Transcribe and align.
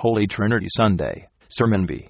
Holy 0.00 0.26
Trinity 0.26 0.64
Sunday, 0.70 1.28
Sermon 1.50 1.84
B. 1.84 2.08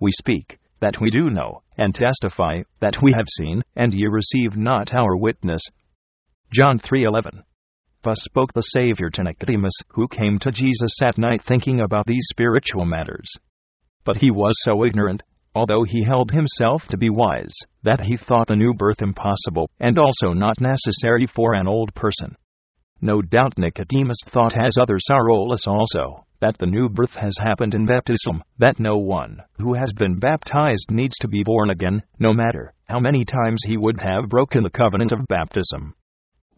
We 0.00 0.10
speak, 0.10 0.58
that 0.80 1.00
we 1.00 1.08
do 1.08 1.30
know, 1.30 1.62
and 1.78 1.94
testify, 1.94 2.62
that 2.80 3.00
we 3.00 3.12
have 3.12 3.28
seen, 3.28 3.62
and 3.76 3.94
ye 3.94 4.08
receive 4.08 4.56
not 4.56 4.92
our 4.92 5.16
witness. 5.16 5.62
John 6.52 6.80
3:11. 6.80 7.44
Thus 8.02 8.24
spoke 8.24 8.52
the 8.52 8.60
Savior 8.60 9.08
to 9.10 9.22
Nicodemus, 9.22 9.74
who 9.90 10.08
came 10.08 10.40
to 10.40 10.50
Jesus 10.50 11.00
at 11.00 11.16
night 11.16 11.42
thinking 11.44 11.80
about 11.80 12.06
these 12.06 12.26
spiritual 12.28 12.86
matters. 12.86 13.30
But 14.04 14.16
he 14.16 14.32
was 14.32 14.56
so 14.64 14.84
ignorant, 14.84 15.22
although 15.54 15.84
he 15.84 16.02
held 16.02 16.32
himself 16.32 16.88
to 16.88 16.96
be 16.96 17.08
wise, 17.08 17.54
that 17.84 18.00
he 18.00 18.16
thought 18.16 18.48
the 18.48 18.56
new 18.56 18.74
birth 18.74 19.00
impossible, 19.00 19.70
and 19.78 19.96
also 19.96 20.32
not 20.32 20.60
necessary 20.60 21.26
for 21.28 21.54
an 21.54 21.68
old 21.68 21.94
person. 21.94 22.34
No 23.00 23.22
doubt 23.22 23.58
Nicodemus 23.58 24.18
thought, 24.26 24.56
as 24.56 24.76
others 24.76 24.80
other 24.80 24.98
sorrowless 24.98 25.68
also, 25.68 26.26
that 26.42 26.58
the 26.58 26.66
new 26.66 26.88
birth 26.88 27.14
has 27.14 27.36
happened 27.40 27.72
in 27.72 27.86
baptism, 27.86 28.42
that 28.58 28.80
no 28.80 28.98
one 28.98 29.40
who 29.58 29.74
has 29.74 29.92
been 29.92 30.18
baptized 30.18 30.90
needs 30.90 31.16
to 31.20 31.28
be 31.28 31.44
born 31.44 31.70
again, 31.70 32.02
no 32.18 32.32
matter 32.34 32.74
how 32.88 32.98
many 32.98 33.24
times 33.24 33.62
he 33.64 33.76
would 33.76 34.02
have 34.02 34.28
broken 34.28 34.64
the 34.64 34.70
covenant 34.70 35.12
of 35.12 35.24
baptism. 35.28 35.94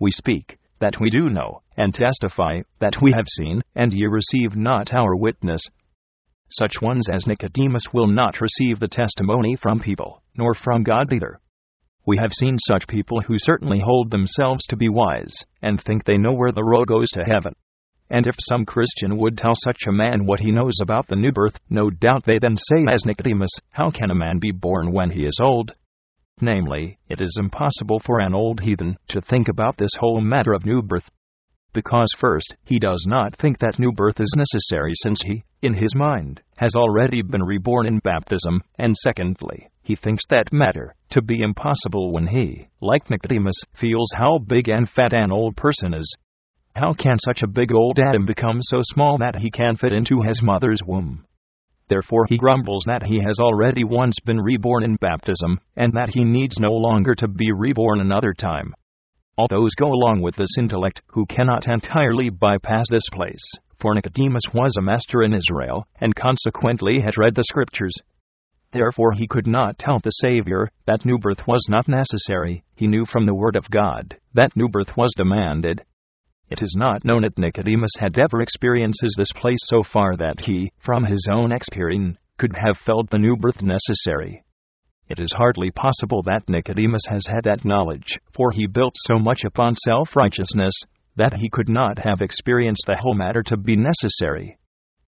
We 0.00 0.10
speak, 0.10 0.56
that 0.80 0.98
we 0.98 1.10
do 1.10 1.28
know, 1.28 1.60
and 1.76 1.92
testify, 1.92 2.62
that 2.80 2.96
we 3.02 3.12
have 3.12 3.26
seen, 3.28 3.60
and 3.74 3.92
ye 3.92 4.06
receive 4.06 4.56
not 4.56 4.94
our 4.94 5.14
witness. 5.14 5.60
Such 6.48 6.80
ones 6.80 7.10
as 7.12 7.26
Nicodemus 7.26 7.92
will 7.92 8.06
not 8.06 8.40
receive 8.40 8.80
the 8.80 8.88
testimony 8.88 9.54
from 9.54 9.80
people, 9.80 10.22
nor 10.34 10.54
from 10.54 10.82
God 10.82 11.12
either. 11.12 11.40
We 12.06 12.16
have 12.16 12.32
seen 12.32 12.56
such 12.58 12.88
people 12.88 13.20
who 13.20 13.36
certainly 13.38 13.80
hold 13.80 14.10
themselves 14.10 14.64
to 14.68 14.76
be 14.76 14.88
wise, 14.88 15.44
and 15.60 15.78
think 15.78 16.04
they 16.04 16.16
know 16.16 16.32
where 16.32 16.52
the 16.52 16.64
road 16.64 16.86
goes 16.86 17.10
to 17.10 17.24
heaven. 17.24 17.52
And 18.10 18.26
if 18.26 18.34
some 18.38 18.66
Christian 18.66 19.16
would 19.16 19.38
tell 19.38 19.54
such 19.54 19.86
a 19.86 19.92
man 19.92 20.26
what 20.26 20.40
he 20.40 20.52
knows 20.52 20.78
about 20.80 21.08
the 21.08 21.16
new 21.16 21.32
birth, 21.32 21.58
no 21.70 21.90
doubt 21.90 22.24
they 22.24 22.38
then 22.38 22.56
say, 22.56 22.84
as 22.88 23.04
Nicodemus, 23.04 23.50
How 23.70 23.90
can 23.90 24.10
a 24.10 24.14
man 24.14 24.38
be 24.38 24.50
born 24.50 24.92
when 24.92 25.10
he 25.10 25.24
is 25.24 25.38
old? 25.40 25.74
Namely, 26.40 26.98
it 27.08 27.22
is 27.22 27.38
impossible 27.40 28.00
for 28.00 28.18
an 28.18 28.34
old 28.34 28.60
heathen 28.60 28.96
to 29.08 29.20
think 29.20 29.48
about 29.48 29.76
this 29.78 29.94
whole 29.98 30.20
matter 30.20 30.52
of 30.52 30.66
new 30.66 30.82
birth. 30.82 31.08
Because, 31.72 32.08
first, 32.18 32.54
he 32.64 32.78
does 32.78 33.04
not 33.08 33.34
think 33.36 33.58
that 33.58 33.78
new 33.78 33.90
birth 33.90 34.20
is 34.20 34.34
necessary 34.36 34.92
since 35.02 35.22
he, 35.22 35.44
in 35.62 35.74
his 35.74 35.94
mind, 35.94 36.42
has 36.56 36.76
already 36.76 37.22
been 37.22 37.42
reborn 37.42 37.86
in 37.86 37.98
baptism, 37.98 38.62
and 38.78 38.96
secondly, 38.96 39.68
he 39.82 39.96
thinks 39.96 40.24
that 40.28 40.52
matter 40.52 40.94
to 41.10 41.20
be 41.20 41.42
impossible 41.42 42.12
when 42.12 42.26
he, 42.26 42.68
like 42.80 43.10
Nicodemus, 43.10 43.60
feels 43.74 44.08
how 44.14 44.38
big 44.38 44.68
and 44.68 44.88
fat 44.88 45.12
an 45.12 45.32
old 45.32 45.56
person 45.56 45.94
is. 45.94 46.16
How 46.76 46.92
can 46.92 47.18
such 47.20 47.44
a 47.44 47.46
big 47.46 47.72
old 47.72 48.00
Adam 48.00 48.26
become 48.26 48.58
so 48.60 48.80
small 48.82 49.16
that 49.18 49.36
he 49.36 49.48
can 49.48 49.76
fit 49.76 49.92
into 49.92 50.22
his 50.22 50.42
mother's 50.42 50.80
womb? 50.84 51.24
Therefore 51.86 52.26
he 52.28 52.36
grumbles 52.36 52.82
that 52.88 53.04
he 53.04 53.20
has 53.20 53.38
already 53.38 53.84
once 53.84 54.18
been 54.18 54.40
reborn 54.40 54.82
in 54.82 54.96
baptism, 54.96 55.60
and 55.76 55.92
that 55.92 56.08
he 56.08 56.24
needs 56.24 56.58
no 56.58 56.72
longer 56.72 57.14
to 57.14 57.28
be 57.28 57.52
reborn 57.52 58.00
another 58.00 58.32
time. 58.32 58.74
All 59.38 59.46
those 59.48 59.76
go 59.76 59.86
along 59.86 60.22
with 60.22 60.34
this 60.34 60.58
intellect 60.58 61.00
who 61.06 61.26
cannot 61.26 61.68
entirely 61.68 62.28
bypass 62.28 62.86
this 62.90 63.08
place, 63.12 63.52
for 63.78 63.94
Nicodemus 63.94 64.52
was 64.52 64.76
a 64.76 64.82
master 64.82 65.22
in 65.22 65.32
Israel, 65.32 65.86
and 66.00 66.16
consequently 66.16 67.00
had 67.00 67.16
read 67.16 67.36
the 67.36 67.44
Scriptures. 67.44 67.94
Therefore 68.72 69.12
he 69.12 69.28
could 69.28 69.46
not 69.46 69.78
tell 69.78 70.00
the 70.00 70.10
Savior 70.10 70.68
that 70.86 71.04
new 71.04 71.18
birth 71.18 71.46
was 71.46 71.68
not 71.68 71.86
necessary, 71.86 72.64
he 72.74 72.88
knew 72.88 73.04
from 73.04 73.26
the 73.26 73.34
Word 73.34 73.54
of 73.54 73.70
God 73.70 74.16
that 74.32 74.56
new 74.56 74.68
birth 74.68 74.96
was 74.96 75.14
demanded, 75.16 75.84
it 76.50 76.62
is 76.62 76.74
not 76.76 77.04
known 77.04 77.22
that 77.22 77.38
Nicodemus 77.38 77.92
had 77.98 78.18
ever 78.18 78.40
experiences 78.40 79.14
this 79.16 79.32
place 79.34 79.58
so 79.64 79.82
far 79.82 80.14
that 80.16 80.40
he, 80.40 80.70
from 80.78 81.04
his 81.04 81.26
own 81.30 81.50
experience, 81.50 82.16
could 82.38 82.56
have 82.56 82.76
felt 82.76 83.10
the 83.10 83.18
new 83.18 83.36
birth 83.36 83.62
necessary. 83.62 84.44
It 85.08 85.18
is 85.18 85.32
hardly 85.32 85.70
possible 85.70 86.22
that 86.22 86.48
Nicodemus 86.48 87.06
has 87.08 87.26
had 87.26 87.44
that 87.44 87.64
knowledge, 87.64 88.18
for 88.32 88.50
he 88.50 88.66
built 88.66 88.94
so 88.96 89.18
much 89.18 89.44
upon 89.44 89.74
self 89.76 90.14
righteousness 90.14 90.74
that 91.16 91.34
he 91.34 91.48
could 91.48 91.68
not 91.68 91.98
have 91.98 92.20
experienced 92.20 92.84
the 92.86 92.96
whole 92.96 93.14
matter 93.14 93.42
to 93.44 93.56
be 93.56 93.76
necessary. 93.76 94.58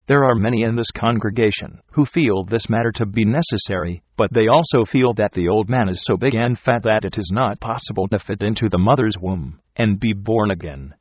There 0.07 0.25
are 0.25 0.35
many 0.35 0.63
in 0.63 0.75
this 0.75 0.91
congregation 0.91 1.79
who 1.91 2.05
feel 2.05 2.43
this 2.43 2.69
matter 2.69 2.91
to 2.93 3.05
be 3.05 3.25
necessary, 3.25 4.01
but 4.17 4.33
they 4.33 4.47
also 4.47 4.83
feel 4.83 5.13
that 5.13 5.33
the 5.33 5.47
old 5.47 5.69
man 5.69 5.87
is 5.87 6.03
so 6.03 6.17
big 6.17 6.33
and 6.33 6.57
fat 6.57 6.83
that 6.83 7.05
it 7.05 7.17
is 7.17 7.29
not 7.31 7.59
possible 7.59 8.07
to 8.07 8.17
fit 8.19 8.41
into 8.41 8.69
the 8.69 8.79
mother's 8.79 9.15
womb 9.21 9.59
and 9.75 9.99
be 9.99 10.13
born 10.13 10.51
again. 10.51 10.95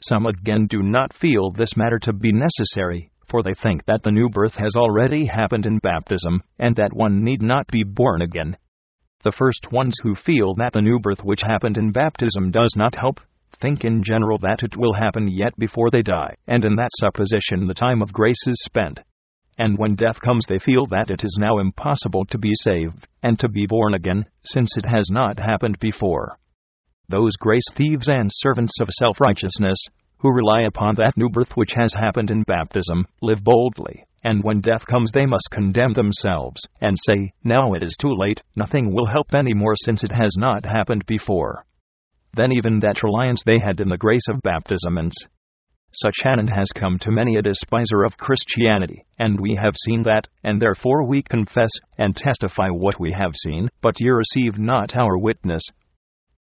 Some 0.00 0.26
again 0.26 0.66
do 0.66 0.82
not 0.82 1.14
feel 1.14 1.50
this 1.50 1.76
matter 1.76 1.98
to 2.00 2.12
be 2.12 2.30
necessary, 2.30 3.10
for 3.26 3.42
they 3.42 3.54
think 3.54 3.84
that 3.86 4.02
the 4.02 4.12
new 4.12 4.28
birth 4.28 4.54
has 4.56 4.76
already 4.76 5.24
happened 5.24 5.64
in 5.64 5.78
baptism, 5.78 6.42
and 6.58 6.76
that 6.76 6.92
one 6.92 7.24
need 7.24 7.40
not 7.40 7.66
be 7.68 7.82
born 7.82 8.20
again. 8.20 8.58
The 9.22 9.32
first 9.32 9.72
ones 9.72 9.98
who 10.02 10.14
feel 10.14 10.54
that 10.56 10.74
the 10.74 10.82
new 10.82 11.00
birth 11.00 11.24
which 11.24 11.40
happened 11.42 11.78
in 11.78 11.92
baptism 11.92 12.50
does 12.50 12.74
not 12.76 12.94
help, 12.94 13.20
think 13.58 13.84
in 13.84 14.02
general 14.02 14.38
that 14.38 14.62
it 14.62 14.76
will 14.76 14.92
happen 14.92 15.28
yet 15.28 15.56
before 15.56 15.90
they 15.90 16.02
die, 16.02 16.36
and 16.46 16.64
in 16.64 16.76
that 16.76 16.90
supposition 17.00 17.66
the 17.66 17.74
time 17.74 18.02
of 18.02 18.12
grace 18.12 18.46
is 18.46 18.62
spent. 18.62 19.00
And 19.56 19.78
when 19.78 19.94
death 19.94 20.20
comes, 20.20 20.44
they 20.46 20.58
feel 20.58 20.84
that 20.88 21.10
it 21.10 21.24
is 21.24 21.38
now 21.40 21.58
impossible 21.58 22.26
to 22.26 22.38
be 22.38 22.52
saved, 22.54 23.08
and 23.22 23.38
to 23.38 23.48
be 23.48 23.66
born 23.66 23.94
again, 23.94 24.26
since 24.44 24.76
it 24.76 24.84
has 24.84 25.08
not 25.10 25.38
happened 25.38 25.78
before 25.78 26.38
those 27.08 27.36
grace 27.36 27.66
thieves 27.74 28.08
and 28.08 28.30
servants 28.32 28.80
of 28.80 28.88
self 28.90 29.20
righteousness, 29.20 29.78
who 30.18 30.32
rely 30.32 30.62
upon 30.62 30.94
that 30.96 31.16
new 31.16 31.28
birth 31.28 31.52
which 31.56 31.72
has 31.74 31.92
happened 31.94 32.30
in 32.30 32.42
baptism, 32.42 33.06
live 33.22 33.44
boldly, 33.44 34.04
and 34.24 34.42
when 34.42 34.60
death 34.60 34.84
comes 34.86 35.12
they 35.12 35.26
must 35.26 35.48
condemn 35.52 35.92
themselves, 35.92 36.60
and 36.80 36.96
say, 36.98 37.32
Now 37.44 37.74
it 37.74 37.82
is 37.82 37.96
too 37.96 38.12
late, 38.12 38.42
nothing 38.56 38.92
will 38.92 39.06
help 39.06 39.34
any 39.34 39.54
more 39.54 39.74
since 39.76 40.02
it 40.02 40.12
has 40.12 40.34
not 40.36 40.64
happened 40.64 41.06
before. 41.06 41.64
Then 42.34 42.52
even 42.52 42.80
that 42.80 43.02
reliance 43.02 43.42
they 43.46 43.58
had 43.58 43.80
in 43.80 43.88
the 43.88 43.96
grace 43.96 44.26
of 44.28 44.42
baptism 44.42 44.98
ends. 44.98 45.16
Such 45.92 46.16
an 46.24 46.40
end 46.40 46.50
has 46.50 46.68
come 46.74 46.98
to 46.98 47.10
many 47.10 47.36
a 47.36 47.42
despiser 47.42 48.04
of 48.04 48.18
Christianity, 48.18 49.06
and 49.18 49.40
we 49.40 49.54
have 49.54 49.76
seen 49.76 50.02
that, 50.02 50.26
and 50.42 50.60
therefore 50.60 51.04
we 51.06 51.22
confess 51.22 51.70
and 51.96 52.14
testify 52.16 52.68
what 52.68 52.98
we 52.98 53.12
have 53.12 53.32
seen, 53.34 53.68
but 53.80 54.00
ye 54.00 54.10
receive 54.10 54.58
not 54.58 54.96
our 54.96 55.16
witness, 55.16 55.62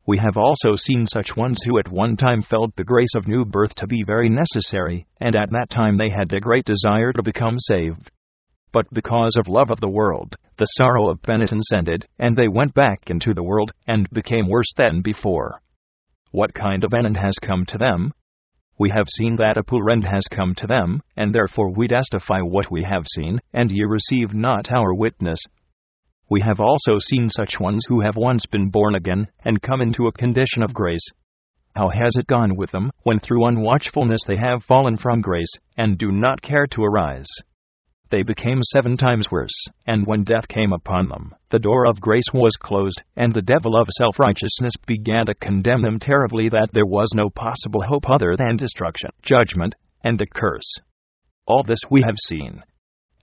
we 0.05 0.17
have 0.17 0.37
also 0.37 0.75
seen 0.75 1.05
such 1.05 1.37
ones 1.37 1.61
who 1.63 1.77
at 1.77 1.91
one 1.91 2.17
time 2.17 2.41
felt 2.41 2.75
the 2.75 2.83
grace 2.83 3.13
of 3.15 3.27
new 3.27 3.45
birth 3.45 3.75
to 3.75 3.85
be 3.85 4.03
very 4.05 4.27
necessary, 4.29 5.05
and 5.19 5.35
at 5.35 5.51
that 5.51 5.69
time 5.69 5.97
they 5.97 6.09
had 6.09 6.33
a 6.33 6.39
great 6.39 6.65
desire 6.65 7.13
to 7.13 7.21
become 7.21 7.59
saved. 7.59 8.09
But 8.71 8.91
because 8.93 9.35
of 9.35 9.47
love 9.47 9.69
of 9.69 9.79
the 9.79 9.89
world, 9.89 10.35
the 10.57 10.65
sorrow 10.65 11.09
of 11.09 11.21
penitence 11.21 11.71
ended, 11.73 12.07
and 12.17 12.35
they 12.35 12.47
went 12.47 12.73
back 12.73 13.09
into 13.09 13.33
the 13.33 13.43
world, 13.43 13.71
and 13.87 14.09
became 14.09 14.47
worse 14.47 14.73
than 14.75 15.01
before. 15.01 15.61
What 16.31 16.53
kind 16.53 16.83
of 16.83 16.93
end 16.93 17.17
has 17.17 17.35
come 17.41 17.65
to 17.67 17.77
them? 17.77 18.13
We 18.79 18.91
have 18.91 19.09
seen 19.09 19.35
that 19.35 19.57
a 19.57 19.63
poor 19.63 19.89
end 19.89 20.05
has 20.05 20.23
come 20.31 20.55
to 20.55 20.65
them, 20.67 21.01
and 21.17 21.33
therefore 21.33 21.69
we 21.69 21.87
testify 21.87 22.41
what 22.41 22.71
we 22.71 22.83
have 22.83 23.05
seen, 23.15 23.39
and 23.53 23.69
ye 23.71 23.83
receive 23.83 24.33
not 24.33 24.71
our 24.71 24.93
witness, 24.93 25.39
we 26.29 26.41
have 26.41 26.59
also 26.59 26.97
seen 26.99 27.29
such 27.29 27.59
ones 27.59 27.83
who 27.87 28.01
have 28.01 28.15
once 28.15 28.45
been 28.45 28.69
born 28.69 28.95
again 28.95 29.27
and 29.43 29.61
come 29.61 29.81
into 29.81 30.07
a 30.07 30.11
condition 30.11 30.61
of 30.61 30.73
grace. 30.73 31.07
How 31.75 31.89
has 31.89 32.15
it 32.17 32.27
gone 32.27 32.55
with 32.55 32.71
them 32.71 32.91
when 33.03 33.19
through 33.19 33.45
unwatchfulness 33.45 34.25
they 34.27 34.37
have 34.37 34.63
fallen 34.63 34.97
from 34.97 35.21
grace 35.21 35.53
and 35.77 35.97
do 35.97 36.11
not 36.11 36.41
care 36.41 36.67
to 36.67 36.83
arise? 36.83 37.29
They 38.11 38.23
became 38.23 38.63
seven 38.63 38.97
times 38.97 39.29
worse, 39.31 39.67
and 39.85 40.05
when 40.07 40.23
death 40.23 40.47
came 40.47 40.73
upon 40.73 41.09
them, 41.09 41.35
the 41.51 41.59
door 41.59 41.85
of 41.85 42.01
grace 42.01 42.33
was 42.33 42.55
closed, 42.59 43.03
and 43.15 43.33
the 43.33 43.41
devil 43.41 43.75
of 43.75 43.87
self 43.91 44.17
righteousness 44.17 44.73
began 44.87 45.27
to 45.27 45.35
condemn 45.35 45.83
them 45.83 45.99
terribly 45.99 46.49
that 46.49 46.71
there 46.73 46.87
was 46.87 47.09
no 47.13 47.29
possible 47.29 47.83
hope 47.83 48.09
other 48.09 48.35
than 48.35 48.57
destruction, 48.57 49.11
judgment, 49.21 49.75
and 50.03 50.19
a 50.21 50.25
curse. 50.25 50.79
All 51.45 51.63
this 51.63 51.81
we 51.91 52.01
have 52.01 52.17
seen, 52.17 52.63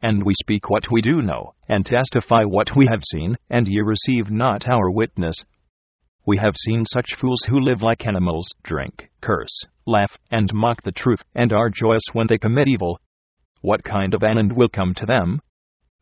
and 0.02 0.24
we 0.24 0.34
speak 0.34 0.68
what 0.68 0.90
we 0.90 1.00
do 1.00 1.22
know, 1.22 1.54
and 1.68 1.84
testify 1.84 2.44
what 2.44 2.76
we 2.76 2.86
have 2.86 3.02
seen, 3.04 3.36
and 3.50 3.66
ye 3.66 3.80
receive 3.80 4.30
not 4.30 4.68
our 4.68 4.90
witness. 4.90 5.44
We 6.26 6.38
have 6.38 6.56
seen 6.56 6.84
such 6.84 7.14
fools 7.14 7.42
who 7.48 7.60
live 7.60 7.82
like 7.82 8.06
animals, 8.06 8.48
drink, 8.64 9.10
curse, 9.20 9.64
laugh, 9.86 10.18
and 10.30 10.52
mock 10.52 10.82
the 10.82 10.92
truth, 10.92 11.22
and 11.34 11.52
are 11.52 11.70
joyous 11.70 12.02
when 12.12 12.26
they 12.26 12.38
commit 12.38 12.68
evil. 12.68 13.00
What 13.60 13.84
kind 13.84 14.12
of 14.12 14.22
end 14.22 14.52
will 14.52 14.68
come 14.68 14.94
to 14.94 15.06
them? 15.06 15.40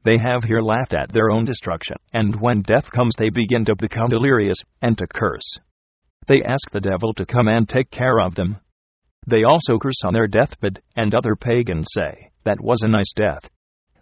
They 0.05 0.19
have 0.19 0.45
here 0.45 0.61
laughed 0.61 0.95
at 0.95 1.13
their 1.13 1.31
own 1.31 1.45
destruction, 1.45 1.97
and 2.13 2.41
when 2.41 2.63
death 2.63 2.91
comes, 2.91 3.15
they 3.19 3.31
begin 3.31 3.65
to 3.67 3.77
become 3.77 4.09
delirious, 4.09 4.59
and 4.83 4.97
to 4.99 5.07
curse. 5.07 5.59
They 6.27 6.43
ask 6.43 6.71
the 6.71 6.81
devil 6.81 7.15
to 7.15 7.27
come 7.27 7.49
and 7.49 7.69
take 7.69 7.91
care 7.91 8.21
of 8.21 8.35
them. 8.35 8.57
They 9.27 9.45
also 9.45 9.79
curse 9.79 10.03
on 10.05 10.15
their 10.15 10.27
deathbed, 10.27 10.83
and 10.97 11.15
other 11.15 11.37
pagans 11.37 11.87
say, 11.93 12.31
That 12.45 12.61
was 12.61 12.83
a 12.83 12.89
nice 12.89 13.13
death. 13.15 13.49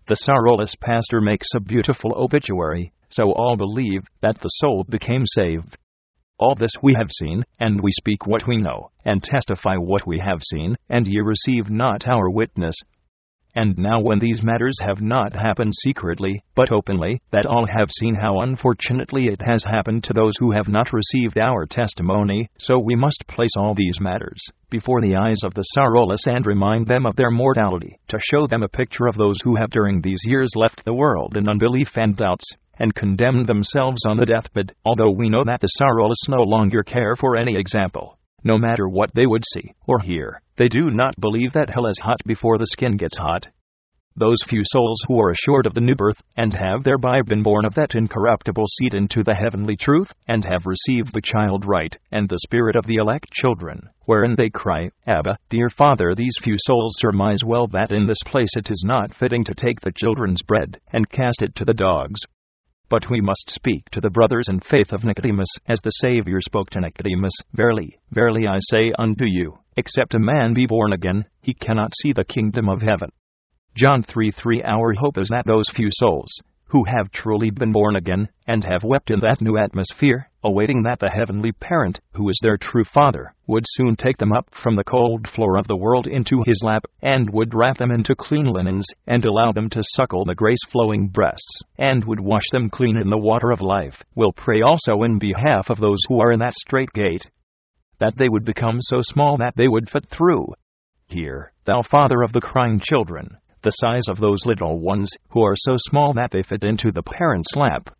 The 0.07 0.17
sorrowless 0.17 0.75
pastor 0.75 1.21
makes 1.21 1.47
a 1.55 1.61
beautiful 1.61 2.13
obituary, 2.17 2.93
so 3.11 3.33
all 3.33 3.57
believe 3.57 4.03
that 4.21 4.39
the 4.39 4.49
soul 4.49 4.85
became 4.89 5.25
saved. 5.27 5.79
All 6.39 6.57
this 6.57 6.73
we 6.83 6.95
have 6.95 7.11
seen, 7.13 7.45
and 7.61 7.81
we 7.81 7.93
speak 7.93 8.27
what 8.27 8.49
we 8.49 8.57
know, 8.57 8.91
and 9.05 9.23
testify 9.23 9.77
what 9.77 10.05
we 10.05 10.19
have 10.19 10.43
seen, 10.43 10.75
and 10.89 11.07
ye 11.07 11.21
receive 11.21 11.71
not 11.71 12.09
our 12.09 12.29
witness. 12.29 12.75
And 13.55 13.77
now, 13.77 14.01
when 14.01 14.19
these 14.19 14.43
matters 14.43 14.79
have 14.81 15.03
not 15.03 15.35
happened 15.35 15.75
secretly, 15.75 16.43
but 16.55 16.73
openly, 16.73 17.21
that 17.33 17.45
all 17.45 17.67
have 17.67 17.91
seen 17.91 18.15
how 18.15 18.41
unfortunately 18.41 19.27
it 19.27 19.43
has 19.43 19.63
happened 19.65 20.05
to 20.05 20.15
those 20.15 20.33
who 20.39 20.53
have 20.53 20.69
not 20.69 20.93
received 20.93 21.37
our 21.37 21.67
testimony, 21.67 22.49
so 22.59 22.79
we 22.79 22.95
must 22.95 23.27
place 23.29 23.55
all 23.57 23.75
these 23.75 24.01
matters 24.01 24.41
before 24.71 25.03
the 25.03 25.17
eyes 25.17 25.43
of 25.45 25.53
the 25.53 25.63
sorrowless 25.75 26.27
and 26.27 26.47
remind 26.47 26.87
them 26.87 27.05
of 27.05 27.17
their 27.17 27.31
mortality, 27.31 27.99
to 28.09 28.19
show 28.21 28.47
them 28.47 28.63
a 28.63 28.69
picture 28.69 29.07
of 29.07 29.17
those 29.17 29.37
who 29.45 29.57
have 29.57 29.71
during 29.71 30.01
these 30.01 30.25
years 30.25 30.53
left 30.57 30.83
the 30.87 30.95
world 30.95 31.37
in 31.37 31.47
unbelief 31.47 31.91
and 31.97 32.17
doubts, 32.17 32.55
and 32.79 32.95
condemned 32.95 33.47
themselves 33.47 34.07
on 34.07 34.17
the 34.17 34.25
deathbed, 34.25 34.73
although 34.87 35.11
we 35.11 35.29
know 35.29 35.45
that 35.45 35.61
the 35.61 35.67
sorrowless 35.67 36.27
no 36.27 36.43
longer 36.43 36.83
care 36.83 37.17
for 37.17 37.37
any 37.37 37.57
example 37.57 38.17
no 38.45 38.59
matter 38.59 38.89
what 38.89 39.15
they 39.15 39.27
would 39.27 39.45
see 39.53 39.73
or 39.87 40.01
hear. 40.01 40.41
They 40.57 40.69
do 40.69 40.91
not 40.91 41.21
believe 41.21 41.53
that 41.53 41.71
hell 41.71 41.87
is 41.87 41.99
hot 42.03 42.19
before 42.27 42.59
the 42.59 42.67
skin 42.67 42.97
gets 42.97 43.19
hot. 43.19 43.49
Those 44.15 44.43
few 44.47 44.63
souls 44.63 45.03
who 45.09 45.19
are 45.21 45.31
assured 45.31 45.65
of 45.65 45.73
the 45.73 45.81
new 45.81 45.95
birth, 45.95 46.23
and 46.37 46.53
have 46.53 46.85
thereby 46.85 47.23
been 47.23 47.43
born 47.43 47.65
of 47.65 47.75
that 47.77 47.95
incorruptible 47.95 48.67
seed 48.67 48.93
into 48.93 49.23
the 49.25 49.35
heavenly 49.35 49.75
truth, 49.75 50.13
and 50.29 50.45
have 50.45 50.67
received 50.67 51.15
the 51.15 51.23
child 51.23 51.65
right, 51.65 51.97
and 52.11 52.29
the 52.29 52.39
spirit 52.41 52.77
of 52.77 52.85
the 52.85 52.97
elect 52.97 53.33
children, 53.33 53.89
wherein 54.05 54.35
they 54.37 54.51
cry, 54.51 54.91
Abba, 55.07 55.39
dear 55.49 55.71
Father, 55.71 56.15
these 56.15 56.37
few 56.43 56.57
souls 56.59 56.97
surmise 56.99 57.43
well 57.43 57.67
that 57.69 57.91
in 57.91 58.07
this 58.07 58.23
place 58.27 58.55
it 58.55 58.71
is 58.71 58.85
not 58.87 59.15
fitting 59.15 59.45
to 59.45 59.55
take 59.55 59.81
the 59.81 59.93
children's 59.93 60.43
bread, 60.43 60.79
and 60.93 61.11
cast 61.11 61.41
it 61.41 61.55
to 61.55 61.65
the 61.65 61.73
dogs. 61.73 62.21
But 62.93 63.09
we 63.09 63.23
must 63.23 63.49
speak 63.49 63.89
to 63.93 64.03
the 64.03 64.11
brothers 64.11 64.51
in 64.51 64.61
faith 64.61 64.93
of 64.93 65.03
Nicodemus, 65.03 65.49
as 65.67 65.81
the 65.81 65.89
Saviour 65.89 66.43
spoke 66.43 66.69
to 66.69 66.81
Nicodemus 66.83 67.33
Verily, 67.55 67.99
verily 68.11 68.47
I 68.47 68.59
say 68.61 68.93
unto 68.99 69.25
you, 69.25 69.61
except 69.79 70.13
a 70.13 70.19
man 70.19 70.53
be 70.53 70.67
born 70.67 70.93
again, 70.93 71.25
he 71.41 71.55
cannot 71.55 71.95
see 72.03 72.13
the 72.13 72.23
kingdom 72.23 72.69
of 72.69 72.83
heaven. 72.83 73.09
John 73.75 74.03
3 74.03 74.31
3 74.33 74.63
Our 74.65 74.93
hope 74.93 75.17
is 75.17 75.31
that 75.31 75.47
those 75.47 75.65
few 75.75 75.89
souls, 75.91 76.29
who 76.73 76.85
have 76.85 77.13
truly 77.13 77.51
been 77.51 77.71
born 77.71 77.97
again, 77.97 78.27
and 78.47 78.65
have 78.65 78.83
wept 78.83 79.11
in 79.11 79.21
that 79.21 79.43
new 79.43 79.59
atmosphere, 79.59 80.31
awaiting 80.43 80.83
that 80.83 80.99
the 80.99 81.11
heavenly 81.11 81.53
parent, 81.53 82.01
who 82.15 82.27
is 82.31 82.41
their 82.43 82.57
true 82.57 82.83
father, 82.83 83.35
would 83.47 83.63
soon 83.67 83.95
take 83.95 84.17
them 84.17 84.33
up 84.33 84.47
from 84.55 84.75
the 84.75 84.83
cold 84.83 85.29
floor 85.29 85.59
of 85.59 85.67
the 85.67 85.77
world 85.77 86.07
into 86.07 86.43
his 86.47 86.63
lap, 86.65 86.83
and 87.03 87.29
would 87.29 87.53
wrap 87.53 87.77
them 87.77 87.91
into 87.91 88.17
clean 88.17 88.47
linens, 88.47 88.87
and 89.07 89.23
allow 89.27 89.53
them 89.53 89.69
to 89.69 89.85
suckle 89.85 90.25
the 90.25 90.35
grace 90.35 90.65
flowing 90.71 91.09
breasts, 91.09 91.61
and 91.77 92.07
would 92.07 92.21
wash 92.21 92.49
them 92.53 92.71
clean 92.71 92.97
in 92.97 93.11
the 93.11 93.19
water 93.19 93.51
of 93.51 93.61
life, 93.61 94.03
will 94.15 94.33
pray 94.33 94.63
also 94.63 95.03
in 95.03 95.19
behalf 95.19 95.69
of 95.69 95.79
those 95.79 96.01
who 96.09 96.21
are 96.21 96.33
in 96.33 96.41
that 96.41 96.55
strait 96.55 96.89
gate, 96.95 97.29
that 97.99 98.17
they 98.17 98.31
would 98.31 98.47
become 98.47 98.79
so 98.81 99.03
small 99.03 99.37
that 99.37 99.55
they 99.57 99.69
would 99.69 99.91
fit 99.91 100.07
through. 100.09 100.47
Hear, 101.07 101.53
thou 101.67 101.83
father 101.83 102.23
of 102.23 102.33
the 102.33 102.41
crying 102.41 102.81
children, 102.83 103.37
the 103.63 103.71
size 103.71 104.09
of 104.09 104.19
those 104.19 104.47
little 104.47 104.79
ones, 104.79 105.11
who 105.31 105.43
are 105.43 105.57
so 105.57 105.75
small 105.77 106.13
that 106.15 106.31
they 106.31 106.43
fit 106.43 106.65
into 106.65 106.93
the 106.93 107.03
parent's 107.03 107.55
lap. 107.57 107.95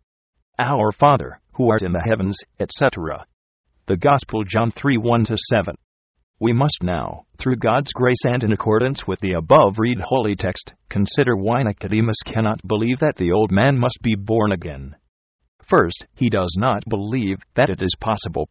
Our 0.59 0.91
Father, 0.91 1.39
who 1.53 1.69
art 1.69 1.81
in 1.81 1.93
the 1.93 2.03
heavens, 2.07 2.37
etc. 2.59 3.25
The 3.87 3.97
Gospel 3.97 4.43
John 4.43 4.71
3 4.71 4.97
1 4.97 5.25
7. 5.25 5.75
We 6.39 6.51
must 6.51 6.83
now, 6.83 7.25
through 7.37 7.57
God's 7.57 7.91
grace 7.93 8.25
and 8.25 8.43
in 8.43 8.51
accordance 8.51 9.07
with 9.07 9.19
the 9.21 9.33
above 9.33 9.79
read 9.79 9.99
holy 10.01 10.35
text, 10.35 10.73
consider 10.89 11.35
why 11.35 11.63
Nicodemus 11.63 12.21
cannot 12.25 12.59
believe 12.67 12.99
that 12.99 13.15
the 13.17 13.31
old 13.31 13.51
man 13.51 13.77
must 13.77 13.99
be 14.01 14.15
born 14.15 14.51
again. 14.51 14.95
First, 15.61 16.05
he 16.15 16.29
does 16.29 16.55
not 16.57 16.83
believe 16.89 17.37
that 17.55 17.69
it 17.69 17.81
is 17.81 17.95
possible. 17.99 18.49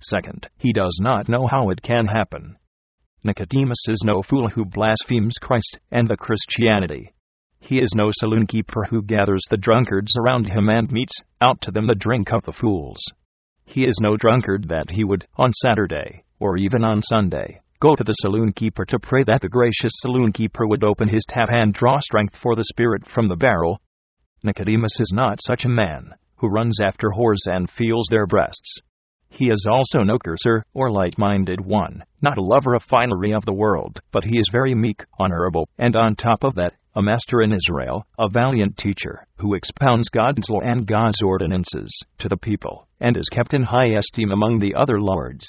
Second, 0.00 0.48
he 0.58 0.72
does 0.72 0.98
not 1.00 1.28
know 1.28 1.46
how 1.46 1.70
it 1.70 1.82
can 1.82 2.06
happen. 2.06 2.56
Nicodemus 3.26 3.88
is 3.88 4.02
no 4.04 4.20
fool 4.20 4.50
who 4.50 4.66
blasphemes 4.66 5.38
Christ 5.40 5.78
and 5.90 6.06
the 6.06 6.16
Christianity. 6.16 7.14
He 7.58 7.80
is 7.80 7.94
no 7.94 8.10
saloon 8.12 8.46
keeper 8.46 8.84
who 8.90 9.00
gathers 9.00 9.42
the 9.48 9.56
drunkards 9.56 10.14
around 10.18 10.50
him 10.50 10.68
and 10.68 10.92
metes 10.92 11.22
out 11.40 11.62
to 11.62 11.70
them 11.70 11.86
the 11.86 11.94
drink 11.94 12.30
of 12.34 12.44
the 12.44 12.52
fools. 12.52 13.02
He 13.64 13.86
is 13.86 13.98
no 13.98 14.18
drunkard 14.18 14.68
that 14.68 14.90
he 14.90 15.04
would, 15.04 15.26
on 15.36 15.54
Saturday, 15.54 16.24
or 16.38 16.58
even 16.58 16.84
on 16.84 17.00
Sunday, 17.00 17.62
go 17.80 17.96
to 17.96 18.04
the 18.04 18.12
saloon 18.12 18.52
keeper 18.52 18.84
to 18.84 18.98
pray 18.98 19.24
that 19.24 19.40
the 19.40 19.48
gracious 19.48 19.92
saloon 20.02 20.30
keeper 20.30 20.66
would 20.66 20.84
open 20.84 21.08
his 21.08 21.24
tap 21.26 21.48
and 21.50 21.72
draw 21.72 22.00
strength 22.00 22.36
for 22.36 22.54
the 22.54 22.64
Spirit 22.64 23.06
from 23.06 23.28
the 23.28 23.36
barrel. 23.36 23.80
Nicodemus 24.42 25.00
is 25.00 25.12
not 25.14 25.38
such 25.42 25.64
a 25.64 25.70
man, 25.70 26.14
who 26.36 26.48
runs 26.48 26.78
after 26.78 27.08
whores 27.08 27.46
and 27.46 27.70
feels 27.70 28.06
their 28.10 28.26
breasts. 28.26 28.80
He 29.36 29.50
is 29.50 29.66
also 29.68 30.04
no 30.04 30.16
curser 30.16 30.64
or 30.74 30.92
light 30.92 31.18
minded 31.18 31.60
one, 31.60 32.04
not 32.22 32.38
a 32.38 32.42
lover 32.42 32.74
of 32.74 32.84
finery 32.84 33.32
of 33.32 33.44
the 33.44 33.52
world, 33.52 33.98
but 34.12 34.22
he 34.22 34.38
is 34.38 34.48
very 34.52 34.76
meek, 34.76 35.04
honorable, 35.18 35.68
and 35.76 35.96
on 35.96 36.14
top 36.14 36.44
of 36.44 36.54
that, 36.54 36.74
a 36.94 37.02
master 37.02 37.42
in 37.42 37.52
Israel, 37.52 38.06
a 38.16 38.28
valiant 38.28 38.76
teacher, 38.76 39.26
who 39.38 39.54
expounds 39.54 40.08
God's 40.08 40.48
law 40.48 40.60
and 40.60 40.86
God's 40.86 41.20
ordinances 41.20 42.04
to 42.18 42.28
the 42.28 42.36
people, 42.36 42.86
and 43.00 43.16
is 43.16 43.28
kept 43.28 43.54
in 43.54 43.64
high 43.64 43.96
esteem 43.96 44.30
among 44.30 44.60
the 44.60 44.76
other 44.76 45.00
lords. 45.00 45.44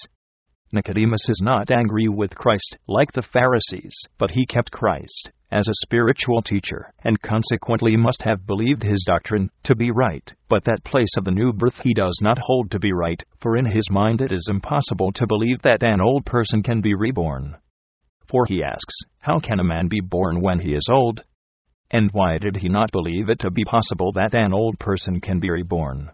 Nicodemus 0.75 1.29
is 1.29 1.41
not 1.41 1.71
angry 1.71 2.09
with 2.09 2.35
Christ, 2.35 2.77
like 2.87 3.13
the 3.13 3.21
Pharisees, 3.21 3.97
but 4.17 4.31
he 4.31 4.45
kept 4.45 4.71
Christ 4.71 5.31
as 5.49 5.69
a 5.69 5.85
spiritual 5.85 6.41
teacher, 6.41 6.93
and 7.03 7.21
consequently 7.21 7.95
must 7.95 8.21
have 8.23 8.45
believed 8.45 8.83
his 8.83 9.05
doctrine 9.07 9.49
to 9.63 9.73
be 9.73 9.89
right. 9.89 10.33
But 10.49 10.65
that 10.65 10.83
place 10.83 11.15
of 11.17 11.23
the 11.23 11.31
new 11.31 11.53
birth 11.53 11.79
he 11.81 11.93
does 11.93 12.19
not 12.21 12.39
hold 12.39 12.71
to 12.71 12.79
be 12.79 12.91
right, 12.91 13.23
for 13.39 13.55
in 13.55 13.65
his 13.65 13.89
mind 13.89 14.19
it 14.19 14.33
is 14.33 14.49
impossible 14.51 15.13
to 15.13 15.25
believe 15.25 15.61
that 15.61 15.81
an 15.81 16.01
old 16.01 16.25
person 16.25 16.61
can 16.61 16.81
be 16.81 16.93
reborn. 16.93 17.55
For 18.27 18.45
he 18.45 18.61
asks, 18.61 18.95
How 19.21 19.39
can 19.39 19.61
a 19.61 19.63
man 19.63 19.87
be 19.87 20.01
born 20.01 20.41
when 20.41 20.59
he 20.59 20.73
is 20.73 20.89
old? 20.91 21.23
And 21.89 22.09
why 22.11 22.37
did 22.37 22.57
he 22.57 22.67
not 22.67 22.91
believe 22.91 23.29
it 23.29 23.39
to 23.39 23.49
be 23.49 23.63
possible 23.63 24.11
that 24.11 24.35
an 24.35 24.51
old 24.51 24.77
person 24.77 25.21
can 25.21 25.39
be 25.39 25.49
reborn? 25.49 26.11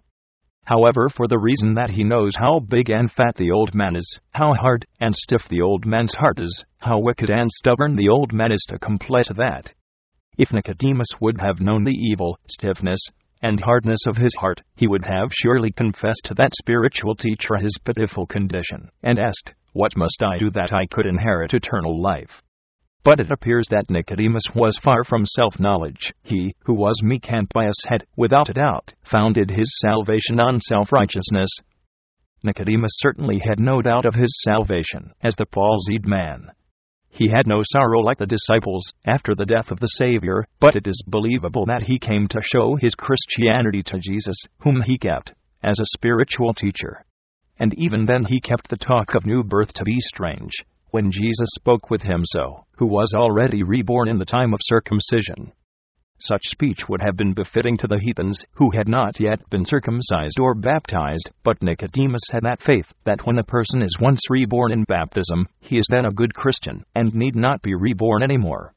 However, 0.65 1.09
for 1.09 1.27
the 1.27 1.39
reason 1.39 1.73
that 1.73 1.89
he 1.89 2.03
knows 2.03 2.35
how 2.37 2.59
big 2.59 2.89
and 2.89 3.11
fat 3.11 3.35
the 3.35 3.51
old 3.51 3.73
man 3.73 3.95
is, 3.95 4.19
how 4.31 4.53
hard 4.53 4.85
and 4.99 5.15
stiff 5.15 5.47
the 5.49 5.61
old 5.61 5.85
man's 5.85 6.13
heart 6.13 6.39
is, 6.39 6.63
how 6.79 6.99
wicked 6.99 7.29
and 7.29 7.49
stubborn 7.51 7.95
the 7.95 8.09
old 8.09 8.31
man 8.31 8.51
is 8.51 8.65
to 8.69 8.79
comply 8.79 9.23
complete 9.23 9.37
that. 9.37 9.73
If 10.37 10.53
Nicodemus 10.53 11.19
would 11.19 11.41
have 11.41 11.61
known 11.61 11.83
the 11.83 11.95
evil, 11.95 12.37
stiffness, 12.47 12.99
and 13.41 13.59
hardness 13.59 14.05
of 14.07 14.17
his 14.17 14.35
heart, 14.35 14.61
he 14.75 14.87
would 14.87 15.05
have 15.05 15.33
surely 15.33 15.71
confessed 15.71 16.21
to 16.25 16.35
that 16.35 16.53
spiritual 16.55 17.15
teacher 17.15 17.57
his 17.57 17.77
pitiful 17.83 18.27
condition, 18.27 18.89
and 19.01 19.19
asked, 19.19 19.53
What 19.73 19.97
must 19.97 20.21
I 20.23 20.37
do 20.37 20.51
that 20.51 20.71
I 20.71 20.85
could 20.85 21.05
inherit 21.05 21.53
eternal 21.53 21.99
life? 22.01 22.43
But 23.03 23.19
it 23.19 23.31
appears 23.31 23.68
that 23.69 23.89
Nicodemus 23.89 24.44
was 24.53 24.77
far 24.77 25.03
from 25.03 25.25
self 25.25 25.59
knowledge. 25.59 26.13
He, 26.21 26.53
who 26.65 26.74
was 26.74 27.01
meek 27.01 27.31
and 27.31 27.49
pious, 27.49 27.78
had, 27.87 28.06
without 28.16 28.49
a 28.49 28.54
doubt, 28.54 28.94
founded 29.04 29.49
his 29.49 29.80
salvation 29.80 30.40
on 30.40 30.61
self 30.61 30.92
righteousness. 30.92 31.49
Nicodemus 32.44 32.92
certainly 32.97 33.40
had 33.40 33.59
no 33.59 33.81
doubt 33.81 34.06
of 34.06 34.14
his 34.14 34.42
salvation, 34.44 35.11
as 35.21 35.35
the 35.35 35.47
palsied 35.47 36.06
man. 36.07 36.52
He 37.09 37.30
had 37.30 37.47
no 37.47 37.61
sorrow 37.64 38.02
like 38.02 38.19
the 38.19 38.25
disciples 38.25 38.94
after 39.06 39.33
the 39.35 39.45
death 39.45 39.71
of 39.71 39.80
the 39.80 39.87
Savior, 39.87 40.45
but 40.59 40.75
it 40.75 40.87
is 40.87 41.04
believable 41.07 41.66
that 41.66 41.83
he 41.83 41.99
came 41.99 42.28
to 42.28 42.42
show 42.42 42.75
his 42.75 42.95
Christianity 42.95 43.83
to 43.83 43.99
Jesus, 43.99 44.45
whom 44.59 44.81
he 44.81 44.97
kept 44.97 45.33
as 45.64 45.80
a 45.80 45.97
spiritual 45.97 46.54
teacher. 46.54 47.04
And 47.59 47.73
even 47.78 48.06
then 48.06 48.25
he 48.25 48.40
kept 48.40 48.69
the 48.69 48.78
talk 48.78 49.14
of 49.14 49.25
new 49.25 49.44
birth 49.44 49.73
to 49.73 49.83
be 49.83 49.99
strange, 49.99 50.52
when 50.92 51.12
Jesus 51.12 51.50
spoke 51.56 51.90
with 51.90 52.02
him 52.02 52.21
so, 52.26 52.66
who 52.78 52.86
was 52.86 53.14
already 53.16 53.64
reborn 53.64 54.07
in 54.07 54.19
the 54.19 54.26
time 54.26 54.54
of 54.54 54.60
circumcision. 54.62 55.52
Such 56.19 56.44
speech 56.44 56.88
would 56.88 57.02
have 57.02 57.18
been 57.18 57.33
befitting 57.33 57.78
to 57.78 57.88
the 57.88 58.00
heathens, 58.00 58.45
who 58.54 58.69
had 58.69 58.88
not 58.88 59.19
yet 59.19 59.40
been 59.50 59.66
circumcised 59.66 60.38
or 60.40 60.54
baptized, 60.54 61.31
but 61.44 61.64
Nicodemus 61.64 62.21
had 62.31 62.44
that 62.44 62.62
faith 62.62 62.94
that 63.06 63.26
when 63.26 63.40
a 63.40 63.44
person 63.44 63.81
is 63.81 63.98
once 64.00 64.30
reborn 64.30 64.71
in 64.71 64.83
baptism, 64.83 65.48
he 65.62 65.80
is 65.80 65.88
then 65.90 66.06
a 66.06 66.12
good 66.12 66.36
Christian, 66.36 66.86
and 66.94 67.16
need 67.16 67.36
not 67.36 67.64
be 67.64 67.74
reborn 67.74 68.21
any 68.21 68.38
more. 68.38 68.74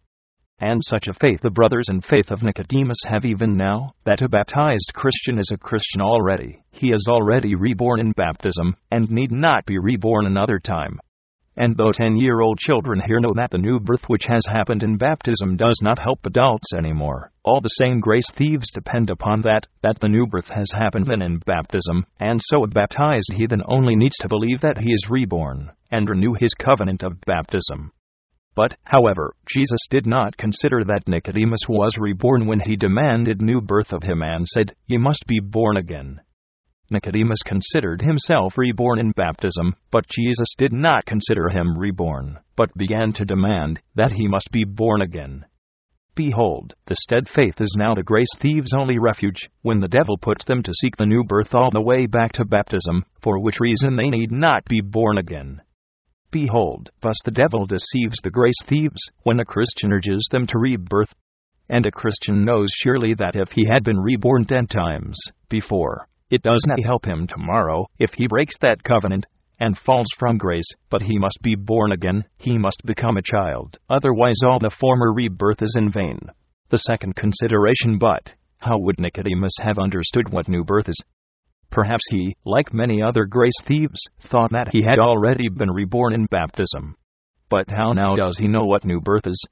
And 0.58 0.82
such 0.82 1.08
a 1.08 1.12
faith 1.12 1.40
the 1.42 1.50
brothers 1.50 1.88
in 1.90 2.00
faith 2.00 2.30
of 2.30 2.42
Nicodemus 2.42 3.02
have 3.08 3.26
even 3.26 3.58
now, 3.58 3.92
that 4.04 4.22
a 4.22 4.28
baptized 4.28 4.92
Christian 4.94 5.38
is 5.38 5.50
a 5.52 5.58
Christian 5.58 6.00
already. 6.00 6.62
He 6.70 6.92
is 6.92 7.08
already 7.10 7.54
reborn 7.56 8.00
in 8.00 8.12
baptism, 8.12 8.76
and 8.90 9.10
need 9.10 9.32
not 9.32 9.66
be 9.66 9.78
reborn 9.78 10.24
another 10.24 10.58
time. 10.60 11.00
And 11.56 11.76
though 11.76 11.92
10 11.92 12.16
year 12.16 12.40
old 12.40 12.58
children 12.58 13.00
here 13.06 13.20
know 13.20 13.32
that 13.34 13.50
the 13.50 13.58
new 13.58 13.78
birth 13.78 14.08
which 14.08 14.24
has 14.26 14.44
happened 14.46 14.82
in 14.82 14.96
baptism 14.96 15.56
does 15.56 15.78
not 15.82 16.00
help 16.00 16.26
adults 16.26 16.74
anymore, 16.76 17.30
all 17.44 17.60
the 17.60 17.68
same 17.68 18.00
grace 18.00 18.28
thieves 18.34 18.70
depend 18.72 19.08
upon 19.08 19.42
that, 19.42 19.66
that 19.82 20.00
the 20.00 20.08
new 20.08 20.26
birth 20.26 20.48
has 20.48 20.70
happened 20.72 21.06
then 21.06 21.22
in 21.22 21.38
baptism, 21.38 22.06
and 22.18 22.40
so 22.42 22.64
a 22.64 22.66
baptized 22.66 23.32
heathen 23.34 23.62
only 23.66 23.94
needs 23.94 24.16
to 24.16 24.28
believe 24.28 24.60
that 24.62 24.78
he 24.78 24.90
is 24.92 25.08
reborn, 25.08 25.70
and 25.92 26.10
renew 26.10 26.34
his 26.34 26.54
covenant 26.54 27.04
of 27.04 27.20
baptism. 27.20 27.92
But, 28.56 28.76
however, 28.84 29.34
Jesus 29.46 29.80
did 29.90 30.06
not 30.06 30.36
consider 30.36 30.84
that 30.84 31.08
Nicodemus 31.08 31.68
was 31.68 31.98
reborn 31.98 32.46
when 32.46 32.60
he 32.60 32.76
demanded 32.76 33.42
new 33.42 33.60
birth 33.60 33.92
of 33.92 34.02
him 34.02 34.22
and 34.22 34.46
said, 34.46 34.74
Ye 34.86 34.96
must 34.96 35.24
be 35.26 35.40
born 35.40 35.76
again. 35.76 36.20
Nicodemus 36.90 37.42
considered 37.44 38.02
himself 38.02 38.58
reborn 38.58 38.98
in 38.98 39.12
baptism, 39.12 39.74
but 39.90 40.06
Jesus 40.08 40.54
did 40.58 40.72
not 40.72 41.06
consider 41.06 41.48
him 41.48 41.78
reborn, 41.78 42.38
but 42.56 42.76
began 42.76 43.12
to 43.14 43.24
demand 43.24 43.80
that 43.94 44.12
he 44.12 44.28
must 44.28 44.50
be 44.52 44.64
born 44.64 45.00
again. 45.00 45.44
Behold, 46.14 46.74
the 46.86 46.94
stead 46.94 47.28
faith 47.28 47.60
is 47.60 47.74
now 47.76 47.94
the 47.94 48.02
grace 48.02 48.32
thieves' 48.38 48.72
only 48.72 48.98
refuge, 48.98 49.48
when 49.62 49.80
the 49.80 49.88
devil 49.88 50.16
puts 50.16 50.44
them 50.44 50.62
to 50.62 50.74
seek 50.74 50.96
the 50.96 51.06
new 51.06 51.24
birth 51.24 51.54
all 51.54 51.70
the 51.72 51.80
way 51.80 52.06
back 52.06 52.30
to 52.32 52.44
baptism, 52.44 53.04
for 53.20 53.40
which 53.40 53.58
reason 53.58 53.96
they 53.96 54.10
need 54.10 54.30
not 54.30 54.64
be 54.66 54.80
born 54.80 55.18
again. 55.18 55.60
Behold, 56.30 56.90
thus 57.00 57.16
the 57.24 57.30
devil 57.30 57.66
deceives 57.66 58.18
the 58.22 58.30
grace 58.30 58.62
thieves, 58.66 59.10
when 59.22 59.40
a 59.40 59.44
Christian 59.44 59.92
urges 59.92 60.28
them 60.30 60.46
to 60.48 60.58
rebirth. 60.58 61.14
And 61.68 61.86
a 61.86 61.90
Christian 61.90 62.44
knows 62.44 62.70
surely 62.70 63.14
that 63.14 63.34
if 63.34 63.50
he 63.52 63.66
had 63.66 63.82
been 63.82 63.98
reborn 63.98 64.44
ten 64.44 64.66
times 64.66 65.16
before, 65.48 66.06
it 66.30 66.42
does 66.42 66.64
not 66.66 66.80
help 66.84 67.04
him 67.04 67.26
tomorrow 67.26 67.86
if 67.98 68.10
he 68.14 68.26
breaks 68.26 68.58
that 68.60 68.82
covenant 68.82 69.26
and 69.60 69.78
falls 69.78 70.06
from 70.18 70.36
grace, 70.36 70.68
but 70.90 71.02
he 71.02 71.18
must 71.18 71.38
be 71.42 71.54
born 71.54 71.92
again, 71.92 72.24
he 72.38 72.58
must 72.58 72.82
become 72.84 73.16
a 73.16 73.22
child, 73.22 73.78
otherwise 73.88 74.40
all 74.44 74.58
the 74.58 74.70
former 74.80 75.12
rebirth 75.12 75.62
is 75.62 75.76
in 75.78 75.90
vain. 75.90 76.18
The 76.70 76.78
second 76.78 77.14
consideration 77.14 77.98
but, 77.98 78.34
how 78.58 78.78
would 78.78 78.98
Nicodemus 78.98 79.56
have 79.62 79.78
understood 79.78 80.32
what 80.32 80.48
new 80.48 80.64
birth 80.64 80.88
is? 80.88 81.00
Perhaps 81.70 82.04
he, 82.10 82.36
like 82.44 82.72
many 82.72 83.02
other 83.02 83.26
grace 83.26 83.60
thieves, 83.64 84.00
thought 84.28 84.50
that 84.50 84.68
he 84.72 84.82
had 84.82 84.98
already 84.98 85.48
been 85.48 85.70
reborn 85.70 86.14
in 86.14 86.26
baptism. 86.26 86.96
But 87.50 87.70
how 87.70 87.92
now 87.92 88.16
does 88.16 88.38
he 88.38 88.48
know 88.48 88.64
what 88.64 88.84
new 88.84 89.00
birth 89.00 89.26
is? 89.26 89.46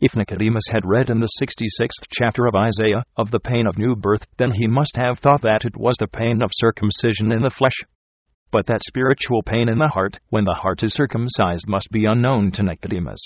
If 0.00 0.16
Nicodemus 0.16 0.64
had 0.70 0.86
read 0.86 1.10
in 1.10 1.20
the 1.20 1.28
66th 1.42 2.06
chapter 2.10 2.46
of 2.46 2.54
Isaiah 2.54 3.04
of 3.18 3.30
the 3.30 3.38
pain 3.38 3.66
of 3.66 3.76
new 3.76 3.94
birth, 3.94 4.26
then 4.38 4.52
he 4.52 4.66
must 4.66 4.96
have 4.96 5.18
thought 5.18 5.42
that 5.42 5.66
it 5.66 5.76
was 5.76 5.96
the 5.98 6.08
pain 6.08 6.40
of 6.40 6.50
circumcision 6.54 7.30
in 7.30 7.42
the 7.42 7.50
flesh, 7.50 7.76
but 8.50 8.64
that 8.64 8.82
spiritual 8.82 9.42
pain 9.42 9.68
in 9.68 9.76
the 9.76 9.88
heart, 9.88 10.18
when 10.30 10.44
the 10.44 10.54
heart 10.54 10.82
is 10.82 10.94
circumcised, 10.94 11.68
must 11.68 11.90
be 11.90 12.06
unknown 12.06 12.50
to 12.52 12.62
Nicodemus. 12.62 13.20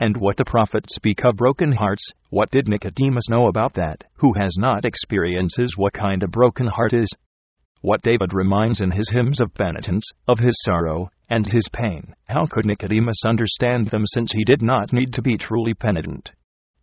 And 0.00 0.16
what 0.16 0.36
the 0.36 0.44
prophets 0.44 0.96
speak 0.96 1.24
of 1.24 1.36
broken 1.36 1.70
hearts, 1.70 2.12
what 2.30 2.50
did 2.50 2.66
Nicodemus 2.66 3.28
know 3.30 3.46
about 3.46 3.74
that, 3.74 4.02
who 4.16 4.32
has 4.32 4.56
not 4.58 4.84
experiences 4.84 5.76
what 5.76 5.92
kind 5.92 6.24
of 6.24 6.32
broken 6.32 6.66
heart 6.66 6.94
is? 6.94 7.08
What 7.82 8.02
David 8.02 8.32
reminds 8.32 8.80
in 8.80 8.92
his 8.92 9.10
hymns 9.10 9.40
of 9.40 9.54
penitence, 9.54 10.08
of 10.28 10.38
his 10.38 10.56
sorrow, 10.62 11.10
and 11.28 11.44
his 11.44 11.68
pain, 11.72 12.14
how 12.28 12.46
could 12.46 12.64
Nicodemus 12.64 13.24
understand 13.26 13.88
them 13.88 14.04
since 14.06 14.32
he 14.32 14.44
did 14.44 14.62
not 14.62 14.92
need 14.92 15.12
to 15.14 15.22
be 15.22 15.36
truly 15.36 15.74
penitent? 15.74 16.30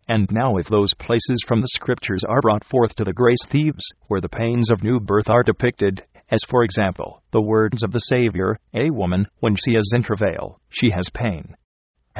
And 0.06 0.30
now, 0.30 0.58
if 0.58 0.66
those 0.68 0.92
places 0.92 1.42
from 1.48 1.62
the 1.62 1.68
Scriptures 1.68 2.22
are 2.28 2.42
brought 2.42 2.64
forth 2.64 2.94
to 2.96 3.04
the 3.04 3.14
grace 3.14 3.46
thieves, 3.48 3.84
where 4.08 4.20
the 4.20 4.28
pains 4.28 4.70
of 4.70 4.84
new 4.84 5.00
birth 5.00 5.30
are 5.30 5.42
depicted, 5.42 6.04
as 6.30 6.40
for 6.50 6.64
example, 6.64 7.22
the 7.32 7.40
words 7.40 7.82
of 7.82 7.92
the 7.92 8.00
Savior, 8.00 8.58
A 8.74 8.90
woman, 8.90 9.26
when 9.38 9.56
she 9.56 9.70
is 9.72 9.92
in 9.96 10.02
travail, 10.02 10.60
she 10.68 10.90
has 10.90 11.08
pain. 11.14 11.56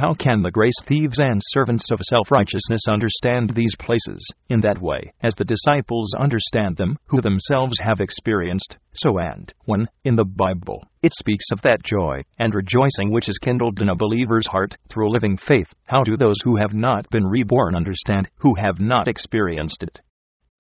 How 0.01 0.15
can 0.15 0.41
the 0.41 0.51
grace 0.51 0.83
thieves 0.87 1.21
and 1.21 1.43
servants 1.45 1.91
of 1.91 2.01
self 2.01 2.31
righteousness 2.31 2.89
understand 2.89 3.51
these 3.51 3.77
places 3.79 4.33
in 4.49 4.63
that 4.63 4.81
way, 4.81 5.13
as 5.21 5.35
the 5.35 5.45
disciples 5.45 6.15
understand 6.19 6.79
them, 6.79 6.97
who 7.09 7.21
themselves 7.21 7.79
have 7.81 8.01
experienced 8.01 8.79
so? 8.95 9.19
And 9.19 9.53
when, 9.67 9.89
in 10.03 10.17
the 10.17 10.25
Bible, 10.25 10.89
it 11.03 11.13
speaks 11.13 11.45
of 11.53 11.61
that 11.61 11.83
joy 11.83 12.23
and 12.39 12.55
rejoicing 12.55 13.11
which 13.11 13.29
is 13.29 13.37
kindled 13.37 13.83
in 13.83 13.91
a 13.91 13.95
believer's 13.95 14.47
heart 14.47 14.75
through 14.89 15.13
living 15.13 15.37
faith, 15.37 15.71
how 15.85 16.03
do 16.03 16.17
those 16.17 16.41
who 16.45 16.57
have 16.57 16.73
not 16.73 17.11
been 17.11 17.27
reborn 17.27 17.77
understand, 17.77 18.31
who 18.37 18.55
have 18.55 18.81
not 18.81 19.07
experienced 19.07 19.83
it? 19.83 20.01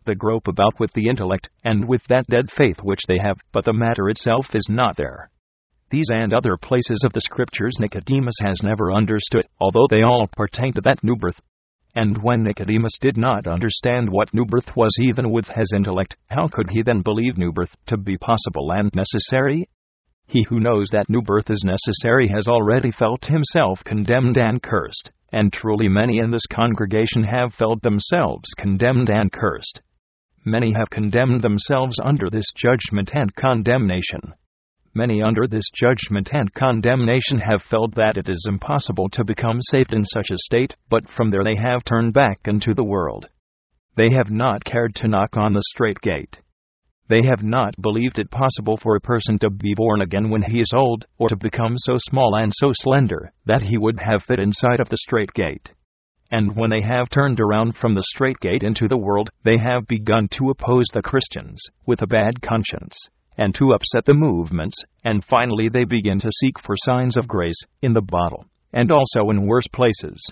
They 0.04 0.16
grope 0.16 0.48
about 0.48 0.78
with 0.78 0.92
the 0.92 1.08
intellect, 1.08 1.48
and 1.64 1.88
with 1.88 2.04
that 2.08 2.26
dead 2.26 2.50
faith 2.50 2.82
which 2.82 3.06
they 3.08 3.16
have, 3.16 3.38
but 3.52 3.64
the 3.64 3.72
matter 3.72 4.10
itself 4.10 4.54
is 4.54 4.68
not 4.68 4.96
there. 4.96 5.30
These 5.90 6.10
and 6.10 6.32
other 6.32 6.56
places 6.56 7.02
of 7.04 7.12
the 7.12 7.20
Scriptures 7.20 7.74
Nicodemus 7.80 8.36
has 8.42 8.62
never 8.62 8.92
understood, 8.92 9.48
although 9.58 9.88
they 9.90 10.02
all 10.02 10.28
pertain 10.28 10.72
to 10.74 10.80
that 10.82 11.02
new 11.02 11.16
birth. 11.16 11.40
And 11.96 12.22
when 12.22 12.44
Nicodemus 12.44 12.96
did 13.00 13.16
not 13.16 13.48
understand 13.48 14.08
what 14.08 14.32
new 14.32 14.44
birth 14.44 14.76
was 14.76 14.96
even 15.00 15.32
with 15.32 15.48
his 15.48 15.72
intellect, 15.74 16.16
how 16.28 16.46
could 16.46 16.70
he 16.70 16.82
then 16.82 17.02
believe 17.02 17.36
new 17.36 17.50
birth 17.50 17.74
to 17.86 17.96
be 17.96 18.16
possible 18.16 18.70
and 18.70 18.94
necessary? 18.94 19.68
He 20.28 20.44
who 20.44 20.60
knows 20.60 20.90
that 20.92 21.10
new 21.10 21.22
birth 21.22 21.50
is 21.50 21.64
necessary 21.64 22.28
has 22.28 22.46
already 22.46 22.92
felt 22.92 23.26
himself 23.26 23.82
condemned 23.82 24.38
and 24.38 24.62
cursed, 24.62 25.10
and 25.32 25.52
truly 25.52 25.88
many 25.88 26.18
in 26.18 26.30
this 26.30 26.46
congregation 26.46 27.24
have 27.24 27.52
felt 27.54 27.82
themselves 27.82 28.48
condemned 28.56 29.10
and 29.10 29.32
cursed. 29.32 29.80
Many 30.44 30.72
have 30.74 30.88
condemned 30.88 31.42
themselves 31.42 31.96
under 32.00 32.30
this 32.30 32.52
judgment 32.54 33.10
and 33.12 33.34
condemnation. 33.34 34.34
Many 34.92 35.22
under 35.22 35.46
this 35.46 35.70
judgment 35.72 36.30
and 36.32 36.52
condemnation 36.52 37.38
have 37.38 37.62
felt 37.62 37.94
that 37.94 38.18
it 38.18 38.28
is 38.28 38.46
impossible 38.48 39.08
to 39.10 39.22
become 39.22 39.62
saved 39.62 39.92
in 39.92 40.04
such 40.04 40.30
a 40.30 40.38
state, 40.38 40.74
but 40.88 41.08
from 41.08 41.28
there 41.28 41.44
they 41.44 41.54
have 41.54 41.84
turned 41.84 42.12
back 42.12 42.40
into 42.46 42.74
the 42.74 42.82
world. 42.84 43.28
They 43.96 44.10
have 44.10 44.32
not 44.32 44.64
cared 44.64 44.96
to 44.96 45.08
knock 45.08 45.36
on 45.36 45.52
the 45.52 45.62
strait 45.68 46.00
gate. 46.00 46.40
They 47.08 47.22
have 47.22 47.44
not 47.44 47.80
believed 47.80 48.18
it 48.18 48.32
possible 48.32 48.76
for 48.76 48.96
a 48.96 49.00
person 49.00 49.38
to 49.40 49.50
be 49.50 49.74
born 49.74 50.00
again 50.00 50.28
when 50.28 50.42
he 50.42 50.58
is 50.58 50.72
old, 50.74 51.04
or 51.18 51.28
to 51.28 51.36
become 51.36 51.78
so 51.78 51.96
small 51.98 52.34
and 52.34 52.52
so 52.52 52.72
slender 52.72 53.32
that 53.46 53.62
he 53.62 53.78
would 53.78 54.00
have 54.00 54.24
fit 54.24 54.40
inside 54.40 54.80
of 54.80 54.88
the 54.88 54.96
strait 54.96 55.32
gate. 55.34 55.72
And 56.32 56.56
when 56.56 56.70
they 56.70 56.82
have 56.82 57.10
turned 57.10 57.40
around 57.40 57.76
from 57.76 57.94
the 57.94 58.02
strait 58.02 58.40
gate 58.40 58.64
into 58.64 58.88
the 58.88 58.98
world, 58.98 59.30
they 59.44 59.58
have 59.58 59.86
begun 59.86 60.28
to 60.32 60.50
oppose 60.50 60.86
the 60.92 61.02
Christians, 61.02 61.64
with 61.86 62.02
a 62.02 62.06
bad 62.06 62.42
conscience, 62.42 63.08
and 63.40 63.54
to 63.54 63.72
upset 63.72 64.04
the 64.04 64.12
movements, 64.12 64.76
and 65.02 65.24
finally 65.24 65.70
they 65.70 65.84
begin 65.84 66.20
to 66.20 66.30
seek 66.30 66.60
for 66.60 66.76
signs 66.76 67.16
of 67.16 67.26
grace, 67.26 67.58
in 67.80 67.94
the 67.94 68.02
bottle, 68.02 68.44
and 68.70 68.92
also 68.92 69.30
in 69.30 69.46
worse 69.46 69.66
places. 69.72 70.30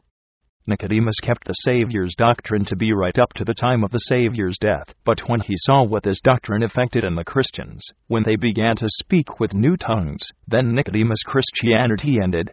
Nicodemus 0.66 1.18
kept 1.22 1.46
the 1.46 1.54
Saviour's 1.54 2.14
doctrine 2.18 2.66
to 2.66 2.76
be 2.76 2.92
right 2.92 3.18
up 3.18 3.32
to 3.32 3.44
the 3.46 3.54
time 3.54 3.82
of 3.82 3.90
the 3.90 3.98
Saviour's 3.98 4.58
death, 4.60 4.92
but 5.06 5.26
when 5.26 5.40
he 5.40 5.54
saw 5.56 5.82
what 5.82 6.02
this 6.02 6.20
doctrine 6.20 6.62
effected 6.62 7.02
in 7.02 7.14
the 7.14 7.24
Christians, 7.24 7.82
when 8.08 8.24
they 8.24 8.36
began 8.36 8.76
to 8.76 8.86
speak 8.90 9.40
with 9.40 9.54
new 9.54 9.78
tongues, 9.78 10.28
then 10.46 10.74
Nicodemus' 10.74 11.22
Christianity 11.24 12.18
ended. 12.22 12.52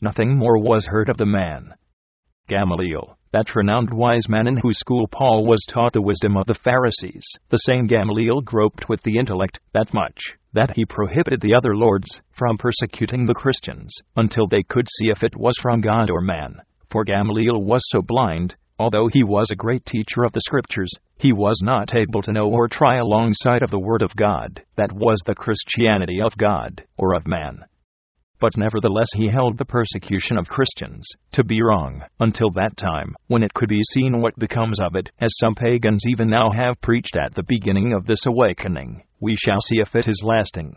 Nothing 0.00 0.36
more 0.36 0.62
was 0.62 0.86
heard 0.86 1.08
of 1.08 1.16
the 1.16 1.26
man. 1.26 1.74
Gamaliel, 2.46 3.18
that 3.32 3.54
renowned 3.54 3.92
wise 3.92 4.28
man 4.28 4.48
in 4.48 4.56
whose 4.56 4.78
school 4.78 5.06
Paul 5.06 5.46
was 5.46 5.64
taught 5.68 5.92
the 5.92 6.02
wisdom 6.02 6.36
of 6.36 6.46
the 6.46 6.58
Pharisees. 6.64 7.24
The 7.48 7.58
same 7.58 7.86
Gamaliel 7.86 8.40
groped 8.40 8.88
with 8.88 9.02
the 9.02 9.18
intellect 9.18 9.60
that 9.72 9.94
much 9.94 10.34
that 10.52 10.72
he 10.74 10.84
prohibited 10.84 11.40
the 11.40 11.54
other 11.54 11.76
lords 11.76 12.20
from 12.32 12.58
persecuting 12.58 13.26
the 13.26 13.34
Christians 13.34 13.94
until 14.16 14.48
they 14.48 14.64
could 14.64 14.88
see 14.88 15.08
if 15.08 15.22
it 15.22 15.36
was 15.36 15.56
from 15.62 15.80
God 15.80 16.10
or 16.10 16.20
man. 16.20 16.56
For 16.90 17.04
Gamaliel 17.04 17.62
was 17.62 17.82
so 17.88 18.02
blind, 18.02 18.56
although 18.76 19.06
he 19.06 19.22
was 19.22 19.50
a 19.52 19.56
great 19.56 19.86
teacher 19.86 20.24
of 20.24 20.32
the 20.32 20.40
Scriptures, 20.40 20.90
he 21.16 21.32
was 21.32 21.60
not 21.62 21.94
able 21.94 22.22
to 22.22 22.32
know 22.32 22.48
or 22.48 22.66
try 22.66 22.96
alongside 22.96 23.62
of 23.62 23.70
the 23.70 23.78
Word 23.78 24.02
of 24.02 24.16
God 24.16 24.60
that 24.74 24.92
was 24.92 25.22
the 25.24 25.36
Christianity 25.36 26.20
of 26.20 26.36
God 26.36 26.82
or 26.98 27.14
of 27.14 27.28
man 27.28 27.64
but 28.40 28.56
nevertheless 28.56 29.08
he 29.14 29.28
held 29.28 29.58
the 29.58 29.64
persecution 29.64 30.38
of 30.38 30.48
Christians 30.48 31.06
to 31.32 31.44
be 31.44 31.62
wrong, 31.62 32.02
until 32.18 32.50
that 32.52 32.76
time, 32.76 33.14
when 33.26 33.42
it 33.42 33.54
could 33.54 33.68
be 33.68 33.82
seen 33.92 34.20
what 34.20 34.38
becomes 34.38 34.80
of 34.80 34.96
it, 34.96 35.10
as 35.20 35.30
some 35.38 35.54
pagans 35.54 36.04
even 36.08 36.28
now 36.28 36.50
have 36.50 36.80
preached 36.80 37.16
at 37.16 37.34
the 37.34 37.44
beginning 37.46 37.92
of 37.92 38.06
this 38.06 38.24
awakening. 38.26 39.02
We 39.20 39.36
shall 39.36 39.60
see 39.60 39.80
if 39.80 39.94
it 39.94 40.08
is 40.08 40.24
lasting. 40.24 40.76